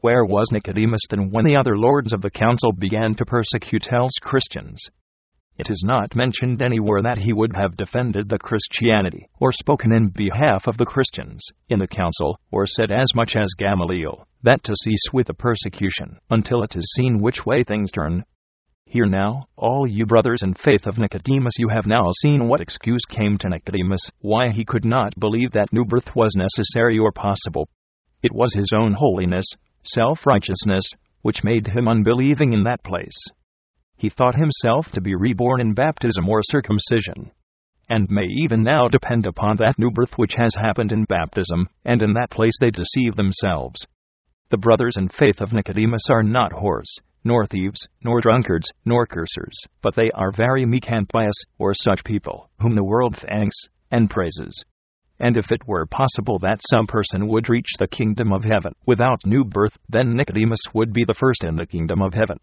Where 0.00 0.24
was 0.24 0.50
Nicodemus 0.52 1.02
then 1.10 1.30
when 1.30 1.44
the 1.44 1.56
other 1.56 1.76
lords 1.76 2.12
of 2.12 2.22
the 2.22 2.30
council 2.30 2.72
began 2.72 3.14
to 3.16 3.26
persecute 3.26 3.92
else 3.92 4.12
Christians? 4.20 4.88
It 5.58 5.70
is 5.70 5.82
not 5.86 6.14
mentioned 6.14 6.60
anywhere 6.60 7.00
that 7.00 7.16
he 7.16 7.32
would 7.32 7.56
have 7.56 7.78
defended 7.78 8.28
the 8.28 8.38
Christianity, 8.38 9.26
or 9.40 9.52
spoken 9.52 9.90
in 9.90 10.10
behalf 10.10 10.66
of 10.66 10.76
the 10.76 10.84
Christians, 10.84 11.48
in 11.70 11.78
the 11.78 11.88
council, 11.88 12.38
or 12.50 12.66
said 12.66 12.90
as 12.90 13.14
much 13.14 13.34
as 13.36 13.54
Gamaliel, 13.56 14.26
that 14.46 14.64
to 14.64 14.74
cease 14.74 15.12
with 15.12 15.26
the 15.26 15.34
persecution, 15.34 16.18
until 16.30 16.62
it 16.62 16.74
is 16.74 16.90
seen 16.96 17.20
which 17.20 17.44
way 17.44 17.62
things 17.62 17.92
turn. 17.92 18.24
Hear 18.86 19.04
now, 19.04 19.48
all 19.56 19.86
you 19.86 20.06
brothers 20.06 20.42
in 20.42 20.54
faith 20.54 20.86
of 20.86 20.96
Nicodemus, 20.96 21.58
you 21.58 21.68
have 21.68 21.86
now 21.86 22.10
seen 22.22 22.48
what 22.48 22.62
excuse 22.62 23.04
came 23.04 23.36
to 23.38 23.50
Nicodemus, 23.50 24.10
why 24.20 24.48
he 24.48 24.64
could 24.64 24.86
not 24.86 25.12
believe 25.20 25.52
that 25.52 25.72
new 25.72 25.84
birth 25.84 26.16
was 26.16 26.34
necessary 26.34 26.98
or 26.98 27.12
possible. 27.12 27.68
It 28.22 28.32
was 28.32 28.54
his 28.54 28.72
own 28.74 28.94
holiness, 28.94 29.46
self 29.84 30.24
righteousness, 30.24 30.84
which 31.20 31.44
made 31.44 31.66
him 31.66 31.86
unbelieving 31.86 32.54
in 32.54 32.64
that 32.64 32.82
place 32.82 33.28
he 33.96 34.10
thought 34.10 34.34
himself 34.34 34.90
to 34.92 35.00
be 35.00 35.14
reborn 35.14 35.60
in 35.60 35.72
baptism 35.72 36.28
or 36.28 36.40
circumcision, 36.42 37.30
and 37.88 38.10
may 38.10 38.26
even 38.26 38.62
now 38.62 38.88
depend 38.88 39.26
upon 39.26 39.56
that 39.56 39.78
new 39.78 39.90
birth 39.90 40.18
which 40.18 40.34
has 40.34 40.54
happened 40.54 40.92
in 40.92 41.04
baptism, 41.04 41.68
and 41.84 42.02
in 42.02 42.12
that 42.12 42.30
place 42.30 42.52
they 42.60 42.70
deceive 42.70 43.16
themselves. 43.16 43.86
The 44.48 44.58
brothers 44.58 44.96
in 44.96 45.08
faith 45.08 45.40
of 45.40 45.52
Nicodemus 45.52 46.08
are 46.08 46.22
not 46.22 46.52
whores, 46.52 47.00
nor 47.24 47.46
thieves, 47.46 47.88
nor 48.04 48.20
drunkards, 48.20 48.70
nor 48.84 49.04
cursers, 49.04 49.58
but 49.82 49.94
they 49.96 50.10
are 50.12 50.30
very 50.30 50.64
meek 50.64 50.88
and 50.90 51.08
pious, 51.08 51.34
or 51.58 51.74
such 51.74 52.04
people, 52.04 52.48
whom 52.60 52.76
the 52.76 52.84
world 52.84 53.16
thanks 53.16 53.56
and 53.90 54.08
praises. 54.08 54.64
And 55.18 55.36
if 55.36 55.50
it 55.50 55.66
were 55.66 55.86
possible 55.86 56.38
that 56.40 56.60
some 56.62 56.86
person 56.86 57.26
would 57.26 57.48
reach 57.48 57.72
the 57.78 57.88
kingdom 57.88 58.32
of 58.32 58.44
heaven 58.44 58.74
without 58.86 59.26
new 59.26 59.44
birth, 59.44 59.76
then 59.88 60.14
Nicodemus 60.14 60.62
would 60.72 60.92
be 60.92 61.04
the 61.04 61.14
first 61.14 61.42
in 61.42 61.56
the 61.56 61.66
kingdom 61.66 62.00
of 62.00 62.14
heaven 62.14 62.38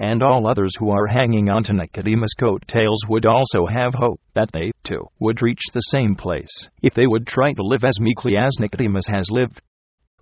and 0.00 0.22
all 0.22 0.46
others 0.46 0.72
who 0.78 0.88
are 0.88 1.06
hanging 1.06 1.50
on 1.50 1.62
to 1.62 1.74
Nicodemus' 1.74 2.32
coat 2.32 2.62
tails 2.66 3.04
would 3.06 3.26
also 3.26 3.66
have 3.66 3.92
hope 3.92 4.18
that 4.34 4.50
they, 4.50 4.72
too, 4.82 5.06
would 5.18 5.42
reach 5.42 5.60
the 5.74 5.80
same 5.80 6.14
place 6.14 6.68
if 6.80 6.94
they 6.94 7.06
would 7.06 7.26
try 7.26 7.52
to 7.52 7.62
live 7.62 7.84
as 7.84 8.00
meekly 8.00 8.34
as 8.34 8.56
Nicodemus 8.58 9.04
has 9.10 9.28
lived. 9.30 9.60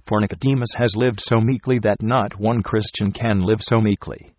For 0.09 0.23
Nicodemus 0.23 0.71
has 0.79 0.97
lived 0.97 1.21
so 1.21 1.39
meekly 1.39 1.79
that 1.81 2.01
not 2.01 2.41
one 2.41 2.63
Christian 2.63 3.13
can 3.13 3.43
live 3.43 3.59
so 3.61 3.79
meekly. 3.79 4.33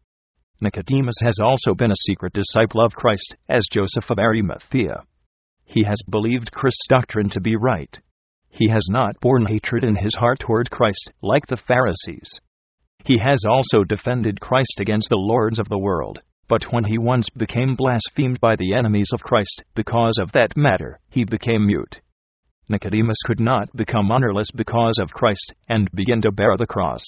Nicodemus 0.60 1.18
has 1.22 1.38
also 1.40 1.76
been 1.76 1.92
a 1.92 2.06
secret 2.08 2.34
disciple 2.34 2.84
of 2.84 2.96
Christ, 2.96 3.36
as 3.48 3.68
Joseph 3.72 4.10
of 4.10 4.18
Arimathea. 4.18 5.04
He 5.66 5.84
has 5.84 6.02
believed 6.10 6.52
Christ's 6.52 6.88
doctrine 6.90 7.30
to 7.30 7.40
be 7.40 7.56
right. 7.56 8.00
He 8.50 8.68
has 8.70 8.88
not 8.90 9.20
borne 9.22 9.46
hatred 9.46 9.84
in 9.84 9.96
his 9.96 10.16
heart 10.16 10.40
toward 10.40 10.72
Christ, 10.72 11.12
like 11.22 11.46
the 11.46 11.56
Pharisees. 11.56 12.40
He 13.06 13.20
has 13.20 13.46
also 13.48 13.84
defended 13.84 14.42
Christ 14.42 14.80
against 14.80 15.10
the 15.10 15.18
lords 15.18 15.60
of 15.60 15.70
the 15.70 15.78
world. 15.78 16.24
But 16.48 16.74
when 16.74 16.86
he 16.86 16.98
once 16.98 17.30
became 17.30 17.76
blasphemed 17.76 18.40
by 18.40 18.56
the 18.56 18.74
enemies 18.74 19.12
of 19.14 19.22
Christ, 19.22 19.64
because 19.76 20.18
of 20.18 20.32
that 20.32 20.58
matter, 20.58 21.00
he 21.12 21.26
became 21.26 21.68
mute. 21.68 22.02
Nicodemus 22.70 23.18
could 23.26 23.40
not 23.40 23.76
become 23.76 24.12
honorless 24.12 24.52
because 24.52 25.00
of 25.00 25.12
Christ, 25.12 25.54
and 25.68 25.90
begin 25.92 26.22
to 26.22 26.32
bear 26.32 26.56
the 26.58 26.68
cross 26.68 27.04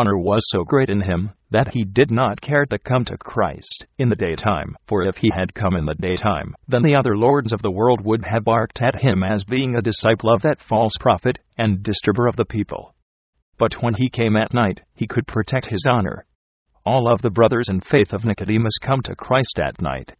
honor 0.00 0.16
was 0.16 0.42
so 0.48 0.64
great 0.64 0.88
in 0.88 1.02
him 1.02 1.30
that 1.50 1.68
he 1.74 1.84
did 1.84 2.10
not 2.10 2.40
care 2.40 2.64
to 2.64 2.78
come 2.78 3.04
to 3.04 3.18
Christ 3.18 3.84
in 3.98 4.08
the 4.08 4.16
daytime, 4.16 4.74
for 4.86 5.02
if 5.02 5.16
he 5.16 5.30
had 5.34 5.52
come 5.52 5.76
in 5.76 5.84
the 5.84 5.94
daytime, 5.94 6.54
then 6.66 6.82
the 6.82 6.94
other 6.94 7.18
lords 7.18 7.52
of 7.52 7.60
the 7.60 7.70
world 7.70 8.00
would 8.02 8.24
have 8.24 8.44
barked 8.44 8.80
at 8.80 9.02
him 9.02 9.22
as 9.22 9.44
being 9.44 9.76
a 9.76 9.82
disciple 9.82 10.32
of 10.32 10.40
that 10.40 10.62
false 10.62 10.94
prophet 10.98 11.38
and 11.58 11.82
disturber 11.82 12.26
of 12.26 12.36
the 12.36 12.46
people. 12.46 12.94
But 13.58 13.82
when 13.82 13.92
he 13.92 14.08
came 14.08 14.36
at 14.36 14.54
night, 14.54 14.80
he 14.94 15.06
could 15.06 15.26
protect 15.26 15.66
his 15.66 15.86
honor. 15.86 16.24
All 16.86 17.12
of 17.12 17.20
the 17.20 17.28
brothers 17.28 17.68
in 17.68 17.82
faith 17.82 18.14
of 18.14 18.24
Nicodemus 18.24 18.78
come 18.80 19.02
to 19.02 19.14
Christ 19.14 19.58
at 19.58 19.82
night. 19.82 20.14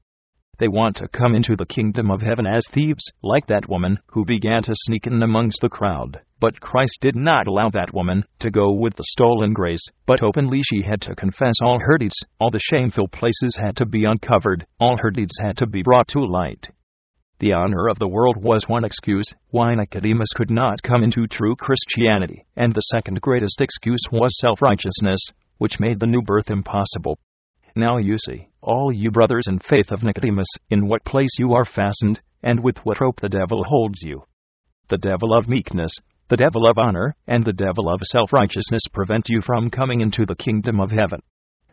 They 0.61 0.69
want 0.69 0.97
to 0.97 1.09
come 1.09 1.35
into 1.35 1.57
the 1.57 1.65
kingdom 1.65 2.11
of 2.11 2.21
heaven 2.21 2.47
as 2.47 2.69
thieves, 2.69 3.11
like 3.23 3.47
that 3.47 3.67
woman 3.67 3.99
who 4.09 4.27
began 4.27 4.63
to 4.65 4.75
sneak 4.75 5.07
in 5.07 5.23
amongst 5.23 5.63
the 5.63 5.71
crowd. 5.71 6.21
But 6.39 6.61
Christ 6.61 6.99
did 7.01 7.17
not 7.17 7.47
allow 7.47 7.71
that 7.71 7.95
woman 7.95 8.25
to 8.41 8.51
go 8.51 8.71
with 8.71 8.95
the 8.97 9.05
stolen 9.05 9.55
grace, 9.55 9.87
but 10.05 10.23
openly 10.23 10.61
she 10.63 10.83
had 10.83 11.01
to 11.03 11.17
confess 11.17 11.55
all 11.63 11.79
her 11.79 11.97
deeds, 11.97 12.23
all 12.39 12.51
the 12.51 12.59
shameful 12.59 13.09
places 13.09 13.57
had 13.59 13.75
to 13.77 13.87
be 13.87 14.05
uncovered, 14.05 14.67
all 14.79 14.99
her 14.99 15.11
deeds 15.11 15.39
had 15.41 15.57
to 15.57 15.67
be 15.67 15.83
brought 15.83 16.09
to 16.09 16.21
light. 16.21 16.69
The 17.39 17.55
honor 17.55 17.89
of 17.89 17.99
the 17.99 18.09
world 18.09 18.37
was 18.37 18.69
one 18.69 18.85
excuse 18.85 19.33
why 19.49 19.75
Nicodemus 19.75 20.35
could 20.35 20.51
not 20.51 20.83
come 20.83 21.03
into 21.03 21.27
true 21.27 21.57
Christianity, 21.57 22.45
and 22.55 22.75
the 22.75 22.83
second 22.93 23.23
greatest 23.23 23.63
excuse 23.63 24.03
was 24.13 24.39
self 24.39 24.61
righteousness, 24.61 25.21
which 25.57 25.81
made 25.81 26.01
the 26.01 26.07
new 26.07 26.21
birth 26.21 26.51
impossible. 26.51 27.19
Now 27.77 27.99
you 27.99 28.19
see, 28.19 28.49
all 28.61 28.93
you 28.93 29.11
brothers 29.11 29.47
in 29.49 29.59
faith 29.59 29.93
of 29.93 30.03
Nicodemus, 30.03 30.49
in 30.71 30.89
what 30.89 31.05
place 31.05 31.39
you 31.39 31.55
are 31.55 31.65
fastened, 31.65 32.21
and 32.43 32.63
with 32.63 32.79
what 32.85 33.01
rope 33.01 33.21
the 33.21 33.29
devil 33.29 33.65
holds 33.65 34.03
you. 34.03 34.25
The 34.89 34.99
devil 34.99 35.33
of 35.33 35.49
meekness, 35.49 35.93
the 36.29 36.37
devil 36.37 36.69
of 36.69 36.79
honor, 36.79 37.15
and 37.27 37.45
the 37.45 37.53
devil 37.53 37.89
of 37.89 38.01
self 38.05 38.33
righteousness 38.33 38.83
prevent 38.93 39.29
you 39.29 39.41
from 39.41 39.71
coming 39.71 40.01
into 40.01 40.27
the 40.27 40.37
kingdom 40.37 40.81
of 40.81 40.91
heaven. 40.91 41.21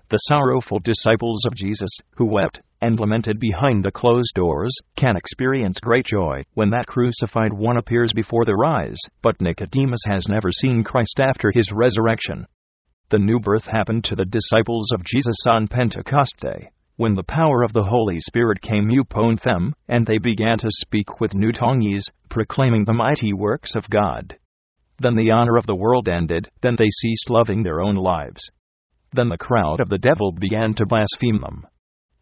The 0.09 0.17
sorrowful 0.17 0.79
disciples 0.79 1.45
of 1.45 1.55
Jesus, 1.55 1.89
who 2.15 2.25
wept 2.25 2.61
and 2.81 2.99
lamented 2.99 3.39
behind 3.39 3.83
the 3.83 3.91
closed 3.91 4.33
doors, 4.35 4.73
can 4.95 5.17
experience 5.17 5.79
great 5.79 6.05
joy 6.05 6.43
when 6.53 6.69
that 6.69 6.87
crucified 6.87 7.51
one 7.51 7.77
appears 7.77 8.13
before 8.13 8.45
their 8.45 8.63
eyes, 8.63 8.97
but 9.21 9.41
Nicodemus 9.41 10.01
has 10.07 10.27
never 10.27 10.51
seen 10.51 10.83
Christ 10.83 11.19
after 11.19 11.51
his 11.51 11.71
resurrection. 11.71 12.45
The 13.09 13.19
new 13.19 13.39
birth 13.39 13.65
happened 13.67 14.03
to 14.05 14.15
the 14.15 14.25
disciples 14.25 14.91
of 14.91 15.05
Jesus 15.05 15.37
on 15.47 15.69
Pentecost 15.69 16.35
Day, 16.41 16.71
when 16.97 17.15
the 17.15 17.23
power 17.23 17.63
of 17.63 17.71
the 17.71 17.85
Holy 17.85 18.19
Spirit 18.19 18.59
came 18.59 18.89
upon 18.99 19.37
them, 19.45 19.73
and 19.87 20.05
they 20.05 20.17
began 20.17 20.57
to 20.57 20.67
speak 20.69 21.21
with 21.21 21.33
new 21.33 21.53
tongues, 21.53 22.03
proclaiming 22.29 22.83
the 22.83 22.91
mighty 22.91 23.31
works 23.31 23.75
of 23.75 23.89
God. 23.89 24.37
Then 24.99 25.15
the 25.15 25.31
honor 25.31 25.55
of 25.55 25.65
the 25.65 25.75
world 25.75 26.09
ended, 26.09 26.49
then 26.59 26.75
they 26.75 26.89
ceased 26.89 27.29
loving 27.29 27.63
their 27.63 27.79
own 27.79 27.95
lives. 27.95 28.51
Then 29.13 29.29
the 29.29 29.37
crowd 29.37 29.79
of 29.79 29.87
the 29.87 29.97
devil 29.97 30.33
began 30.33 30.73
to 30.73 30.85
blaspheme 30.85 31.39
them. 31.39 31.65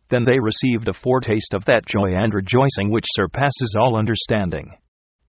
Then 0.10 0.24
they 0.24 0.40
received 0.40 0.88
a 0.88 0.94
foretaste 0.94 1.56
of 1.56 1.66
that 1.66 1.88
joy 1.88 2.14
and 2.14 2.32
rejoicing 2.32 2.92
which 2.92 3.06
surpasses 3.16 3.76
all 3.76 3.96
understanding 3.96 4.78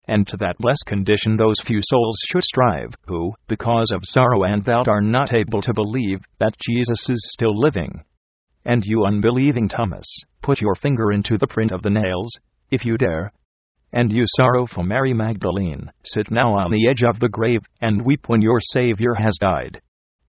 and 0.09 0.27
to 0.27 0.37
that 0.39 0.57
blessed 0.59 0.85
condition 0.87 1.37
those 1.37 1.61
few 1.65 1.81
souls 1.83 2.19
should 2.29 2.43
strive, 2.43 2.91
who, 3.07 3.33
because 3.47 3.91
of 3.93 4.01
sorrow 4.03 4.45
and 4.45 4.65
doubt, 4.65 4.89
are 4.89 5.03
not 5.03 5.33
able 5.33 5.61
to 5.63 5.75
believe 5.75 6.21
that 6.41 6.57
Jesus 6.59 7.09
is 7.09 7.31
still 7.33 7.57
living. 7.57 8.03
And 8.65 8.83
you 8.85 9.05
unbelieving 9.05 9.69
Thomas, 9.69 10.07
put 10.43 10.61
your 10.61 10.75
finger 10.75 11.13
into 11.13 11.39
the 11.39 11.47
print 11.47 11.73
of 11.73 11.83
the 11.83 11.91
nails, 11.91 12.33
if 12.71 12.85
you 12.85 12.97
dare. 12.97 13.33
And 13.93 14.13
you 14.13 14.25
sorrowful 14.27 14.83
Mary 14.83 15.15
Magdalene, 15.15 15.91
sit 16.05 16.31
now 16.31 16.55
on 16.55 16.71
the 16.71 16.89
edge 16.89 17.03
of 17.03 17.21
the 17.21 17.29
grave, 17.29 17.61
and 17.81 18.05
weep 18.05 18.29
when 18.29 18.43
your 18.43 18.61
Savior 18.61 19.15
has 19.15 19.37
died. 19.41 19.81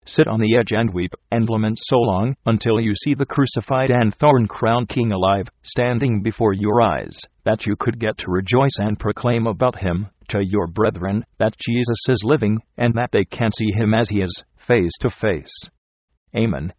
Sit 0.07 0.27
on 0.27 0.41
the 0.41 0.57
edge 0.57 0.73
and 0.73 0.93
weep, 0.93 1.13
and 1.31 1.49
lament 1.49 1.79
so 1.79 1.99
long, 1.99 2.35
until 2.47 2.81
you 2.81 2.95
see 2.95 3.15
the 3.15 3.27
crucified 3.27 3.91
and 3.91 4.15
thorn 4.15 4.49
crowned 4.49 4.89
King 4.89 5.13
alive, 5.13 5.49
standing 5.63 6.23
before 6.23 6.55
your 6.55 6.81
eyes, 6.81 7.17
that 7.45 7.67
you 7.67 7.77
could 7.77 8.01
get 8.01 8.17
to 8.19 8.31
rejoice 8.31 8.79
and 8.79 8.99
proclaim 8.99 9.47
about 9.47 9.79
him, 9.79 10.09
to 10.29 10.41
your 10.43 10.67
brethren, 10.67 11.25
that 11.39 11.57
Jesus 11.59 12.09
is 12.09 12.23
living, 12.25 12.59
and 12.77 12.95
that 12.95 13.11
they 13.13 13.25
can 13.25 13.53
see 13.53 13.73
him 13.73 13.93
as 13.93 14.09
he 14.09 14.23
is, 14.23 14.43
face 14.57 14.93
to 15.01 15.11
face. 15.11 15.69
Amen. 16.35 16.73